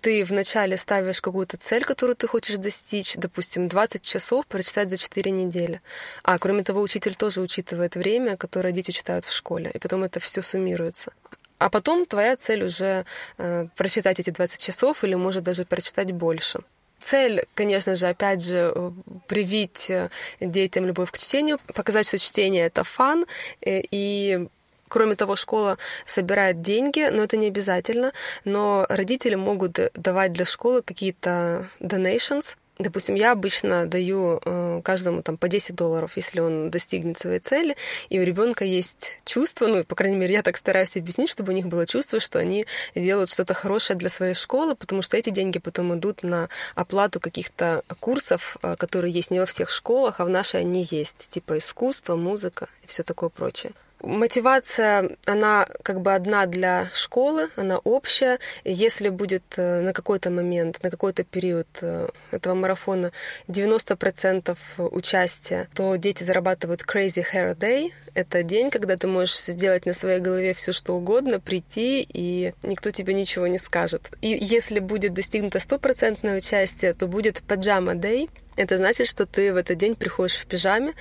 ты 0.01 0.25
вначале 0.25 0.75
ставишь 0.77 1.21
какую-то 1.21 1.57
цель, 1.57 1.85
которую 1.85 2.15
ты 2.15 2.27
хочешь 2.27 2.57
достичь, 2.57 3.15
допустим, 3.15 3.67
20 3.67 4.01
часов 4.01 4.45
прочитать 4.45 4.89
за 4.89 4.97
4 4.97 5.31
недели. 5.31 5.81
А 6.23 6.37
кроме 6.37 6.63
того, 6.63 6.81
учитель 6.81 7.15
тоже 7.15 7.41
учитывает 7.41 7.95
время, 7.95 8.35
которое 8.35 8.73
дети 8.73 8.91
читают 8.91 9.25
в 9.25 9.31
школе, 9.33 9.71
и 9.73 9.79
потом 9.79 10.03
это 10.03 10.19
все 10.19 10.41
суммируется. 10.41 11.13
А 11.59 11.69
потом 11.69 12.05
твоя 12.05 12.35
цель 12.35 12.63
уже 12.63 13.05
э, 13.37 13.67
прочитать 13.75 14.19
эти 14.19 14.29
20 14.29 14.61
часов 14.61 15.03
или, 15.03 15.15
может, 15.15 15.43
даже 15.43 15.65
прочитать 15.65 16.11
больше. 16.11 16.59
Цель, 16.99 17.45
конечно 17.53 17.95
же, 17.95 18.07
опять 18.07 18.43
же, 18.43 18.71
э, 18.75 18.91
привить 19.27 19.89
э, 19.89 20.09
детям 20.39 20.85
любовь 20.85 21.11
к 21.11 21.17
чтению, 21.17 21.59
показать, 21.73 22.07
что 22.07 22.17
чтение— 22.17 22.65
это 22.67 22.83
фан, 22.83 23.25
э, 23.61 23.81
и 23.91 24.47
Кроме 24.89 25.15
того, 25.15 25.35
школа 25.35 25.77
собирает 26.05 26.61
деньги, 26.61 27.09
но 27.11 27.23
это 27.23 27.35
не 27.35 27.47
обязательно. 27.47 28.13
Но 28.45 28.85
родители 28.87 29.35
могут 29.35 29.79
давать 29.95 30.31
для 30.31 30.45
школы 30.45 30.81
какие-то 30.81 31.67
donations, 31.81 32.55
Допустим, 32.79 33.15
я 33.15 33.31
обычно 33.31 33.87
даю 33.87 34.39
э, 34.45 34.81
каждому 34.83 35.23
там 35.23 35.37
по 35.37 35.47
10 35.47 35.75
долларов, 35.75 36.11
если 36.15 36.39
он 36.39 36.69
достигнет 36.69 37.17
своей 37.17 37.39
цели, 37.39 37.75
и 38.09 38.19
у 38.19 38.23
ребенка 38.23 38.65
есть 38.65 39.17
чувство, 39.25 39.65
ну, 39.65 39.83
по 39.83 39.95
крайней 39.95 40.17
мере, 40.17 40.35
я 40.35 40.43
так 40.43 40.57
стараюсь 40.57 40.95
объяснить, 40.95 41.29
чтобы 41.29 41.53
у 41.53 41.55
них 41.55 41.67
было 41.67 41.87
чувство, 41.87 42.19
что 42.19 42.37
они 42.37 42.67
делают 42.93 43.31
что-то 43.31 43.55
хорошее 43.55 43.97
для 43.97 44.09
своей 44.09 44.35
школы, 44.35 44.75
потому 44.75 45.01
что 45.01 45.17
эти 45.17 45.31
деньги 45.31 45.57
потом 45.57 45.95
идут 45.95 46.21
на 46.21 46.49
оплату 46.75 47.19
каких-то 47.19 47.83
курсов, 47.99 48.57
э, 48.61 48.75
которые 48.75 49.11
есть 49.11 49.31
не 49.31 49.39
во 49.39 49.47
всех 49.47 49.71
школах, 49.71 50.19
а 50.19 50.25
в 50.25 50.29
нашей 50.29 50.59
они 50.59 50.87
есть, 50.91 51.29
типа 51.29 51.57
искусство, 51.57 52.15
музыка 52.15 52.67
и 52.83 52.87
все 52.87 53.01
такое 53.01 53.29
прочее. 53.29 53.71
Мотивация, 54.01 55.17
она 55.25 55.65
как 55.83 56.01
бы 56.01 56.13
одна 56.13 56.45
для 56.45 56.85
школы, 56.93 57.49
она 57.55 57.79
общая. 57.79 58.39
Если 58.63 59.09
будет 59.09 59.43
э, 59.57 59.81
на 59.81 59.91
какой-то 59.91 60.29
момент, 60.29 60.83
на 60.83 60.91
какой-то 60.91 61.23
период 61.23 61.67
э, 61.81 62.07
этого 62.31 62.53
марафона 62.53 63.11
90% 63.47 64.55
участия, 64.77 65.67
то 65.73 65.95
дети 65.95 66.23
зарабатывают 66.23 66.83
Crazy 66.83 67.25
Hair 67.33 67.55
Day. 67.57 67.91
Это 68.17 68.41
день, 68.41 68.71
когда 68.71 68.97
ты 68.97 69.05
можешь 69.05 69.37
сделать 69.37 69.85
на 69.85 69.93
своей 69.93 70.19
голове 70.19 70.55
все, 70.55 70.71
что 70.71 70.93
угодно, 70.93 71.39
прийти, 71.39 72.01
и 72.01 72.51
никто 72.63 72.89
тебе 72.89 73.13
ничего 73.13 73.45
не 73.45 73.59
скажет. 73.59 74.09
И 74.21 74.29
если 74.29 74.79
будет 74.79 75.13
достигнуто 75.13 75.59
стопроцентное 75.59 76.37
участие, 76.37 76.95
то 76.95 77.05
будет 77.05 77.43
Pajama 77.47 77.93
Day— 77.93 78.27
это 78.55 78.77
значит, 78.77 79.05
что 79.05 79.27
ты 79.27 79.53
в 79.53 79.55
этот 79.55 79.77
день 79.77 79.93
приходишь 79.95 80.37
в 80.37 80.47
пижаме, 80.47 80.95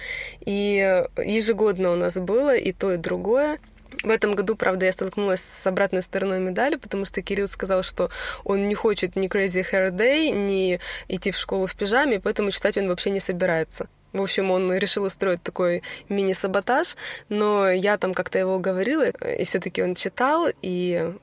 и 0.45 1.05
ежегодно 1.17 1.93
у 1.93 1.97
нас 1.97 2.17
было 2.17 2.55
и 2.55 2.75
то, 2.75 2.93
и 2.93 2.99
другое. 2.99 3.61
В 4.03 4.11
этом 4.11 4.35
году, 4.35 4.55
правда, 4.55 4.85
я 4.85 4.93
столкнулась 4.93 5.41
с 5.41 5.67
обратной 5.67 6.03
стороной 6.03 6.39
медали, 6.39 6.77
потому 6.77 7.07
что 7.07 7.23
Кирилл 7.23 7.49
сказал, 7.49 7.83
что 7.83 8.11
он 8.45 8.69
не 8.69 8.75
хочет 8.75 9.17
ни 9.17 9.27
Crazy 9.27 9.65
Hair 9.73 9.91
Day, 9.93 10.33
ни 10.33 10.81
идти 11.09 11.31
в 11.31 11.37
школу 11.39 11.67
в 11.67 11.75
пижаме, 11.75 12.21
поэтому 12.21 12.51
читать 12.51 12.77
он 12.77 12.89
вообще 12.89 13.09
не 13.09 13.21
собирается. 13.21 13.89
В 14.13 14.23
общем, 14.23 14.51
он 14.51 14.73
решил 14.73 15.05
устроить 15.05 15.43
такой 15.43 15.83
мини-саботаж, 16.09 16.97
но 17.29 17.71
я 17.71 17.99
там 17.99 18.15
как-то 18.15 18.39
его 18.39 18.59
говорила, 18.59 19.09
и 19.09 19.45
все-таки 19.45 19.83
он 19.83 19.95
читал, 19.95 20.49
и 20.63 21.15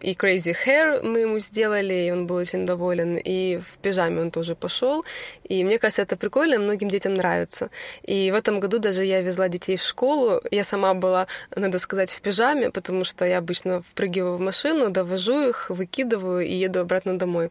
и 0.00 0.12
Crazy 0.12 0.54
Hair 0.66 1.02
мы 1.02 1.20
ему 1.20 1.38
сделали, 1.38 1.94
и 1.94 2.10
он 2.10 2.26
был 2.26 2.36
очень 2.36 2.66
доволен, 2.66 3.16
и 3.16 3.58
в 3.58 3.78
пижаме 3.78 4.20
он 4.20 4.30
тоже 4.30 4.54
пошел. 4.54 5.04
И 5.44 5.64
мне 5.64 5.78
кажется, 5.78 6.02
это 6.02 6.16
прикольно, 6.16 6.58
многим 6.58 6.88
детям 6.88 7.14
нравится. 7.14 7.70
И 8.02 8.30
в 8.30 8.34
этом 8.34 8.60
году 8.60 8.78
даже 8.78 9.04
я 9.04 9.20
везла 9.20 9.48
детей 9.48 9.76
в 9.76 9.82
школу. 9.82 10.40
Я 10.50 10.64
сама 10.64 10.94
была, 10.94 11.26
надо 11.54 11.78
сказать, 11.78 12.10
в 12.10 12.20
пижаме, 12.20 12.70
потому 12.70 13.04
что 13.04 13.24
я 13.24 13.38
обычно 13.38 13.82
впрыгиваю 13.82 14.36
в 14.36 14.40
машину, 14.40 14.90
довожу 14.90 15.48
их, 15.48 15.70
выкидываю 15.70 16.46
и 16.46 16.52
еду 16.52 16.80
обратно 16.80 17.18
домой. 17.18 17.50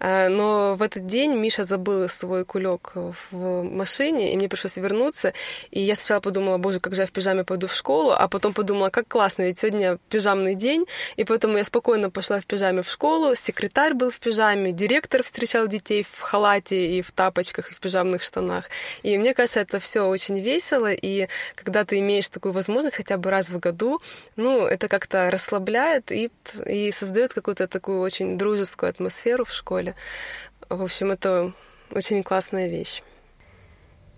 А, 0.00 0.28
но 0.28 0.76
в 0.76 0.82
этот 0.82 1.06
день 1.06 1.34
Миша 1.36 1.64
забыл 1.64 2.08
свой 2.08 2.44
кулек 2.44 2.92
в 3.30 3.62
машине, 3.62 4.32
и 4.32 4.36
мне 4.36 4.48
пришлось 4.48 4.76
вернуться. 4.76 5.32
И 5.70 5.80
я 5.80 5.94
сначала 5.94 6.20
подумала, 6.20 6.58
боже, 6.58 6.80
как 6.80 6.94
же 6.94 7.02
я 7.02 7.06
в 7.06 7.12
пижаме 7.12 7.44
пойду 7.44 7.66
в 7.66 7.74
школу, 7.74 8.12
а 8.12 8.28
потом 8.28 8.52
подумала, 8.52 8.90
как 8.90 9.08
классно, 9.08 9.42
ведь 9.42 9.58
сегодня 9.58 9.98
пижамный 10.08 10.54
день, 10.54 10.86
и 11.16 11.24
поэтому 11.24 11.55
Я 11.56 11.64
спокойно 11.64 12.10
пошла 12.10 12.40
в 12.40 12.46
пижаме 12.46 12.82
в 12.82 12.88
школу, 12.88 13.34
секретарь 13.34 13.94
был 13.94 14.10
в 14.10 14.18
пижаме, 14.18 14.72
директор 14.72 15.22
встречал 15.22 15.66
детей 15.68 16.04
в 16.04 16.20
халате 16.20 16.98
и 16.98 17.02
в 17.02 17.12
тапочках, 17.12 17.70
и 17.70 17.74
в 17.74 17.80
пижамных 17.80 18.22
штанах. 18.22 18.68
И 19.02 19.16
мне 19.18 19.34
кажется, 19.34 19.60
это 19.60 19.78
все 19.78 20.02
очень 20.02 20.40
весело, 20.40 20.92
и 20.92 21.28
когда 21.54 21.84
ты 21.84 21.98
имеешь 22.00 22.28
такую 22.28 22.52
возможность 22.52 22.96
хотя 22.96 23.16
бы 23.16 23.30
раз 23.30 23.48
в 23.48 23.58
году, 23.58 24.00
ну, 24.36 24.66
это 24.66 24.88
как-то 24.88 25.30
расслабляет 25.30 26.12
и, 26.12 26.30
и 26.66 26.92
создает 26.92 27.32
какую-то 27.32 27.68
такую 27.68 28.00
очень 28.00 28.36
дружескую 28.36 28.90
атмосферу 28.90 29.44
в 29.44 29.52
школе. 29.52 29.94
В 30.68 30.82
общем, 30.82 31.10
это 31.10 31.52
очень 31.90 32.22
классная 32.22 32.68
вещь. 32.68 33.02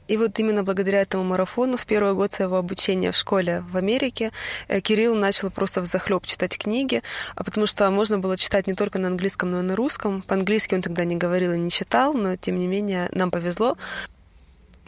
И 0.09 0.17
вот 0.17 0.39
именно 0.39 0.65
благодаря 0.65 1.03
этому 1.03 1.23
марафону 1.25 1.77
в 1.77 1.87
первый 1.87 2.15
год 2.15 2.33
своего 2.33 2.57
обучения 2.57 3.13
в 3.13 3.17
школе 3.17 3.63
в 3.71 3.77
Америке 3.77 4.33
э, 4.67 4.81
Кирилл 4.81 5.15
начал 5.15 5.51
просто 5.51 5.83
взахлеб 5.83 6.27
читать 6.27 6.59
книги, 6.59 7.03
а 7.37 7.45
потому 7.45 7.67
что 7.67 7.91
можно 7.91 8.19
было 8.19 8.37
читать 8.37 8.67
не 8.67 8.75
только 8.75 8.99
на 8.99 9.09
английском, 9.09 9.51
но 9.51 9.61
и 9.61 9.63
на 9.63 9.77
русском. 9.77 10.23
По-английски 10.23 10.75
он 10.75 10.83
тогда 10.83 11.05
не 11.05 11.17
говорил 11.17 11.53
и 11.53 11.59
не 11.59 11.71
читал, 11.71 12.15
но 12.15 12.37
тем 12.37 12.59
не 12.59 12.67
менее 12.67 13.09
нам 13.13 13.31
повезло 13.31 13.77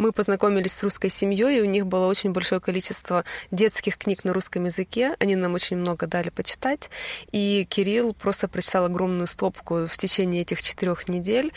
мы 0.00 0.12
познакомились 0.12 0.72
с 0.72 0.83
русской 0.83 1.11
семьей, 1.11 1.59
и 1.59 1.61
у 1.61 1.66
них 1.66 1.87
было 1.87 2.06
очень 2.06 2.33
большое 2.33 2.61
количество 2.61 3.24
детских 3.50 3.98
книг 3.98 4.24
на 4.24 4.33
русском 4.33 4.64
языке. 4.64 5.14
Они 5.20 5.37
нам 5.37 5.54
очень 5.54 5.76
много 5.76 6.06
дали 6.06 6.30
почитать. 6.30 6.88
И 7.33 7.66
Кирилл 7.68 8.14
просто 8.14 8.48
прочитал 8.48 8.87
огромную 8.87 9.26
стопку 9.26 9.87
в 9.87 9.98
течение 9.98 10.40
этих 10.42 10.62
четырех 10.62 11.09
недель. 11.09 11.52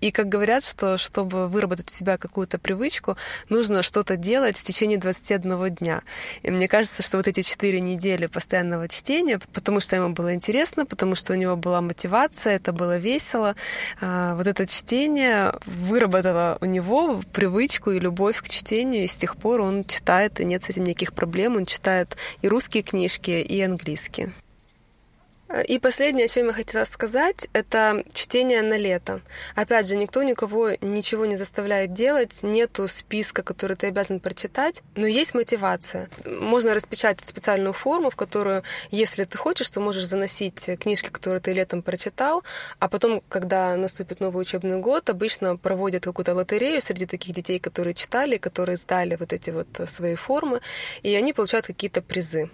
И 0.00 0.10
как 0.10 0.28
говорят, 0.28 0.64
что 0.64 0.96
чтобы 0.96 1.48
выработать 1.48 1.90
у 1.90 1.94
себя 1.94 2.18
какую-то 2.18 2.58
привычку, 2.58 3.16
нужно 3.48 3.82
что-то 3.82 4.16
делать 4.16 4.56
в 4.56 4.62
течение 4.62 4.98
21 4.98 5.74
дня. 5.74 6.02
И 6.42 6.50
мне 6.50 6.68
кажется, 6.68 7.02
что 7.02 7.16
вот 7.16 7.26
эти 7.26 7.42
четыре 7.42 7.80
недели 7.80 8.26
постоянного 8.26 8.88
чтения, 8.88 9.40
потому 9.52 9.80
что 9.80 9.96
ему 9.96 10.10
было 10.10 10.34
интересно, 10.34 10.86
потому 10.86 11.14
что 11.14 11.32
у 11.32 11.36
него 11.36 11.56
была 11.56 11.80
мотивация, 11.80 12.56
это 12.56 12.72
было 12.72 12.98
весело, 12.98 13.56
а, 14.00 14.34
вот 14.34 14.46
это 14.46 14.66
чтение 14.66 15.52
выработало 15.66 16.58
у 16.60 16.66
него 16.66 17.20
привычку 17.32 17.90
и 17.90 18.00
любовь 18.00 18.40
к 18.40 18.48
чтению, 18.48 19.04
и 19.04 19.08
с 19.08 19.16
тех 19.16 19.36
пор 19.36 19.60
он 19.60 19.84
читает, 19.84 20.40
и 20.40 20.44
нет 20.44 20.62
с 20.62 20.68
этим 20.68 20.84
никаких 20.84 21.12
проблем, 21.12 21.56
он 21.56 21.64
читает 21.64 22.16
и 22.42 22.48
русские 22.48 22.82
книжки, 22.82 23.30
и 23.30 23.60
английские. 23.60 24.32
И 25.66 25.78
последнее, 25.78 26.26
о 26.26 26.28
чем 26.28 26.48
я 26.48 26.52
хотела 26.52 26.84
сказать, 26.84 27.48
это 27.54 28.04
чтение 28.12 28.60
на 28.60 28.76
лето. 28.76 29.22
Опять 29.54 29.86
же, 29.86 29.96
никто 29.96 30.22
никого 30.22 30.72
ничего 30.82 31.24
не 31.24 31.36
заставляет 31.36 31.94
делать, 31.94 32.42
нету 32.42 32.86
списка, 32.86 33.42
который 33.42 33.76
ты 33.76 33.86
обязан 33.86 34.20
прочитать, 34.20 34.82
но 34.94 35.06
есть 35.06 35.32
мотивация. 35.32 36.10
Можно 36.26 36.74
распечатать 36.74 37.26
специальную 37.26 37.72
форму, 37.72 38.10
в 38.10 38.16
которую, 38.16 38.62
если 38.90 39.24
ты 39.24 39.38
хочешь, 39.38 39.70
то 39.70 39.80
можешь 39.80 40.06
заносить 40.06 40.68
книжки, 40.78 41.08
которые 41.08 41.40
ты 41.40 41.54
летом 41.54 41.82
прочитал, 41.82 42.44
а 42.78 42.88
потом, 42.88 43.22
когда 43.30 43.74
наступит 43.76 44.20
новый 44.20 44.42
учебный 44.42 44.78
год, 44.78 45.08
обычно 45.08 45.56
проводят 45.56 46.04
какую-то 46.04 46.34
лотерею 46.34 46.82
среди 46.82 47.06
таких 47.06 47.34
детей, 47.34 47.58
которые 47.58 47.94
читали, 47.94 48.36
которые 48.36 48.76
сдали 48.76 49.16
вот 49.16 49.32
эти 49.32 49.48
вот 49.48 49.68
свои 49.86 50.14
формы, 50.14 50.60
и 51.02 51.14
они 51.14 51.32
получают 51.32 51.66
какие-то 51.66 52.02
призы. 52.02 52.50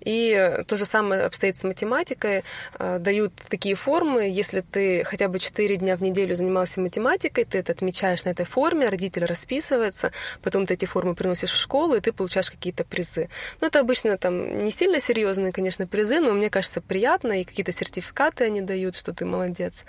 И 0.00 0.62
то 0.66 0.76
же 0.76 0.84
самое 0.84 1.22
обстоит 1.22 1.56
с 1.56 1.64
математикой. 1.64 2.44
Э, 2.78 2.98
дают 2.98 3.34
такие 3.48 3.74
формы. 3.74 4.28
Если 4.28 4.60
ты 4.60 5.04
хотя 5.04 5.28
бы 5.28 5.38
4 5.38 5.76
дня 5.76 5.96
в 5.96 6.02
неделю 6.02 6.34
занимался 6.34 6.80
математикой, 6.80 7.44
ты 7.44 7.58
это 7.58 7.72
отмечаешь 7.72 8.24
на 8.24 8.30
этой 8.30 8.46
форме, 8.46 8.88
родитель 8.88 9.24
расписывается, 9.24 10.12
потом 10.42 10.66
ты 10.66 10.74
эти 10.74 10.86
формы 10.86 11.14
приносишь 11.14 11.52
в 11.52 11.56
школу, 11.56 11.94
и 11.94 12.00
ты 12.00 12.12
получаешь 12.12 12.50
какие-то 12.50 12.84
призы. 12.84 13.28
Ну, 13.60 13.66
это 13.66 13.80
обычно 13.80 14.16
там 14.18 14.64
не 14.64 14.70
сильно 14.70 15.00
серьезные, 15.00 15.52
конечно, 15.52 15.86
призы, 15.86 16.20
но 16.20 16.32
мне 16.32 16.50
кажется 16.50 16.80
приятно, 16.80 17.40
и 17.40 17.44
какие-то 17.44 17.72
сертификаты 17.72 18.44
они 18.44 18.60
дают, 18.60 18.94
что 18.96 19.12
ты 19.12 19.24
молодец. 19.24 19.84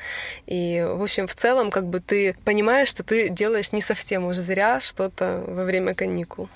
И, 0.46 0.86
в 0.88 1.02
общем, 1.02 1.28
в 1.28 1.36
целом, 1.36 1.72
как 1.72 1.88
бы 1.88 2.00
ты 2.00 2.36
понимаешь, 2.46 2.88
что 2.88 3.04
ты 3.04 3.30
делаешь 3.30 3.72
не 3.72 3.82
совсем 3.82 4.26
уже 4.26 4.42
зря 4.42 4.80
что-то 4.80 5.44
во 5.48 5.64
время 5.64 5.94
каникул. 5.94 6.50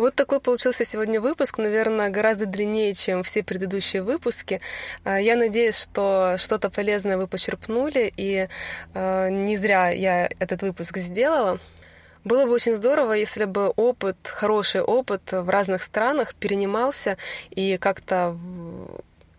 Вот 0.00 0.14
такой 0.14 0.40
получился 0.40 0.86
сегодня 0.86 1.20
выпуск, 1.20 1.58
наверное, 1.58 2.08
гораздо 2.08 2.46
длиннее, 2.46 2.94
чем 2.94 3.22
все 3.22 3.42
предыдущие 3.42 4.02
выпуски. 4.02 4.62
А, 5.04 5.20
я 5.20 5.36
надеюсь, 5.36 5.76
что 5.76 6.36
что-то 6.38 6.70
полезное 6.70 7.18
вы 7.18 7.26
почерпнули, 7.26 8.10
и 8.16 8.48
а, 8.94 9.28
не 9.28 9.58
зря 9.58 9.90
я 9.90 10.30
этот 10.38 10.62
выпуск 10.62 10.96
сделала. 10.96 11.60
Было 12.24 12.46
бы 12.46 12.52
очень 12.52 12.74
здорово, 12.74 13.12
если 13.12 13.44
бы 13.44 13.68
опыт, 13.76 14.16
хороший 14.24 14.80
опыт 14.80 15.32
в 15.32 15.50
разных 15.50 15.82
странах 15.82 16.34
перенимался 16.34 17.18
и 17.50 17.76
как-то 17.76 18.38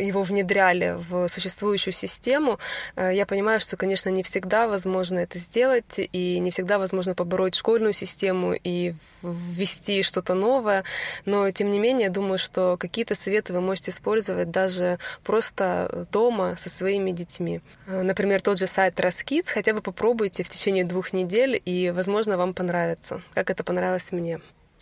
его 0.05 0.23
внедряли 0.23 0.97
в 1.09 1.27
существующую 1.27 1.93
систему, 1.93 2.59
э, 2.95 3.11
я 3.13 3.25
понимаю, 3.25 3.59
что, 3.59 3.77
конечно, 3.77 4.09
не 4.09 4.23
всегда 4.23 4.67
возможно 4.67 5.19
это 5.19 5.37
сделать, 5.39 5.95
и 5.97 6.39
не 6.39 6.51
всегда 6.51 6.79
возможно 6.79 7.15
побороть 7.15 7.55
школьную 7.55 7.93
систему 7.93 8.53
и 8.53 8.93
ввести 9.21 10.03
что-то 10.03 10.33
новое, 10.33 10.83
но, 11.25 11.49
тем 11.51 11.69
не 11.69 11.79
менее, 11.79 12.09
думаю, 12.09 12.39
что 12.39 12.77
какие-то 12.77 13.15
советы 13.15 13.53
вы 13.53 13.61
можете 13.61 13.91
использовать 13.91 14.51
даже 14.51 14.99
просто 15.23 16.07
дома 16.11 16.55
со 16.55 16.69
своими 16.69 17.11
детьми. 17.11 17.61
Э, 17.87 18.01
например, 18.01 18.41
тот 18.41 18.57
же 18.57 18.67
сайт 18.67 18.99
Раскидс, 18.99 19.49
хотя 19.49 19.73
бы 19.73 19.81
попробуйте 19.81 20.43
в 20.43 20.49
течение 20.49 20.83
двух 20.83 21.13
недель, 21.13 21.61
и, 21.63 21.91
возможно, 21.91 22.37
вам 22.37 22.53
понравится, 22.53 23.21
как 23.33 23.49
это 23.49 23.63
понравилось 23.63 24.11
мне. 24.11 24.39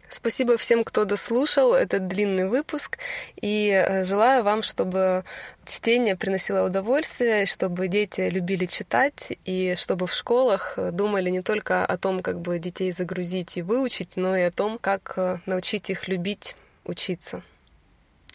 Спасибо 0.10 0.58
всем, 0.58 0.84
кто 0.84 1.06
дослушал 1.06 1.74
этот 1.74 2.08
длинный 2.08 2.50
выпуск, 2.50 2.98
и 3.40 3.70
э, 3.70 4.04
желаю 4.04 4.44
вам, 4.44 4.64
чтобы 4.64 5.24
чтение 5.66 6.16
приносило 6.16 6.66
удовольствие, 6.66 7.46
чтобы 7.46 7.88
дети 7.88 8.22
любили 8.22 8.66
читать, 8.66 9.34
и 9.46 9.76
чтобы 9.78 10.08
в 10.08 10.14
школах 10.14 10.78
думали 10.92 11.30
не 11.30 11.42
только 11.42 11.86
о 11.86 11.98
том, 11.98 12.22
как 12.22 12.42
бы 12.42 12.58
детей 12.58 12.92
загрузить 12.92 13.58
и 13.58 13.62
выучить, 13.62 14.10
но 14.16 14.36
и 14.36 14.42
о 14.42 14.52
том, 14.52 14.80
как 14.80 15.14
э, 15.18 15.38
научить 15.46 15.90
их 15.92 16.08
любить 16.08 16.56
учиться. 16.86 17.44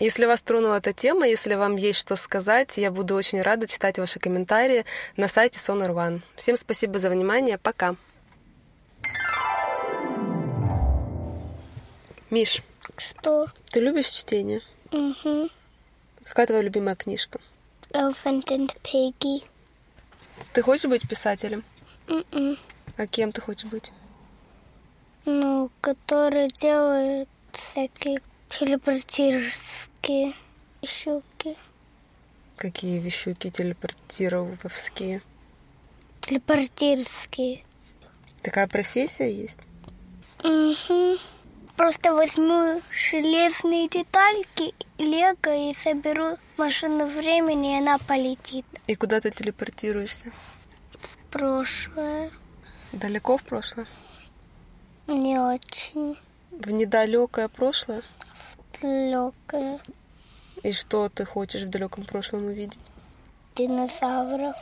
Если 0.01 0.27
вас 0.27 0.43
тронула 0.43 0.79
эта 0.79 0.93
тема, 0.93 1.27
если 1.27 1.55
вам 1.55 1.77
есть 1.77 2.01
что 2.01 2.17
сказать, 2.17 2.77
я 2.77 2.91
буду 2.91 3.15
очень 3.15 3.43
рада 3.43 3.67
читать 3.67 3.99
ваши 3.99 4.19
комментарии 4.19 4.85
на 5.17 5.29
сайте 5.29 5.61
Sonar 5.61 5.91
One. 5.91 6.23
Всем 6.35 6.57
спасибо 6.57 6.99
за 6.99 7.11
внимание. 7.11 7.59
Пока. 7.59 7.95
Миш. 12.35 12.65
Что? 12.97 13.47
Ты 13.67 13.79
любишь 13.79 14.09
чтение? 14.09 14.61
Угу. 14.91 15.49
Какая 16.25 16.49
твоя 16.49 16.63
любимая 16.63 16.97
книжка? 16.97 17.41
Elephant 17.91 18.47
and 18.47 18.77
Piggy. 18.83 19.45
Ты 20.53 20.63
хочешь 20.63 20.91
быть 20.91 21.09
писателем? 21.09 21.63
Mm-mm. 22.09 22.59
А 22.97 23.07
кем 23.07 23.31
ты 23.31 23.41
хочешь 23.41 23.71
быть? 23.71 23.93
Ну, 25.27 25.71
который 25.81 26.49
делает 26.49 27.29
всякие 27.53 28.19
телепортировские 28.49 30.35
вещуки. 30.83 31.57
Какие 32.57 32.99
вещуки 32.99 33.49
телепортировские? 33.49 35.23
Телепортировские. 36.21 37.63
Такая 38.43 38.67
профессия 38.67 39.33
есть? 39.33 39.61
Угу. 40.43 41.19
Просто 41.77 42.15
возьму 42.15 42.81
железные 42.93 43.89
детальки, 43.89 44.75
лего 44.99 45.71
и 45.71 45.75
соберу 45.75 46.37
машину 46.57 47.07
времени, 47.07 47.75
и 47.75 47.79
она 47.79 47.99
полетит. 47.99 48.65
И 48.87 48.95
куда 48.95 49.21
ты 49.21 49.33
телепортируешься? 49.33 50.31
В 50.93 51.19
прошлое. 51.31 52.31
Далеко 52.93 53.37
в 53.39 53.43
прошлое? 53.43 53.87
Не 55.09 55.39
очень. 55.39 56.17
В 56.53 56.71
недалекое 56.71 57.49
прошлое? 57.49 58.03
Далекое. 58.81 59.81
И 60.63 60.73
что 60.73 61.09
ты 61.09 61.25
хочешь 61.25 61.63
в 61.63 61.71
далеком 61.71 62.05
прошлом 62.05 62.47
увидеть? 62.47 62.79
Динозавров. 63.57 64.57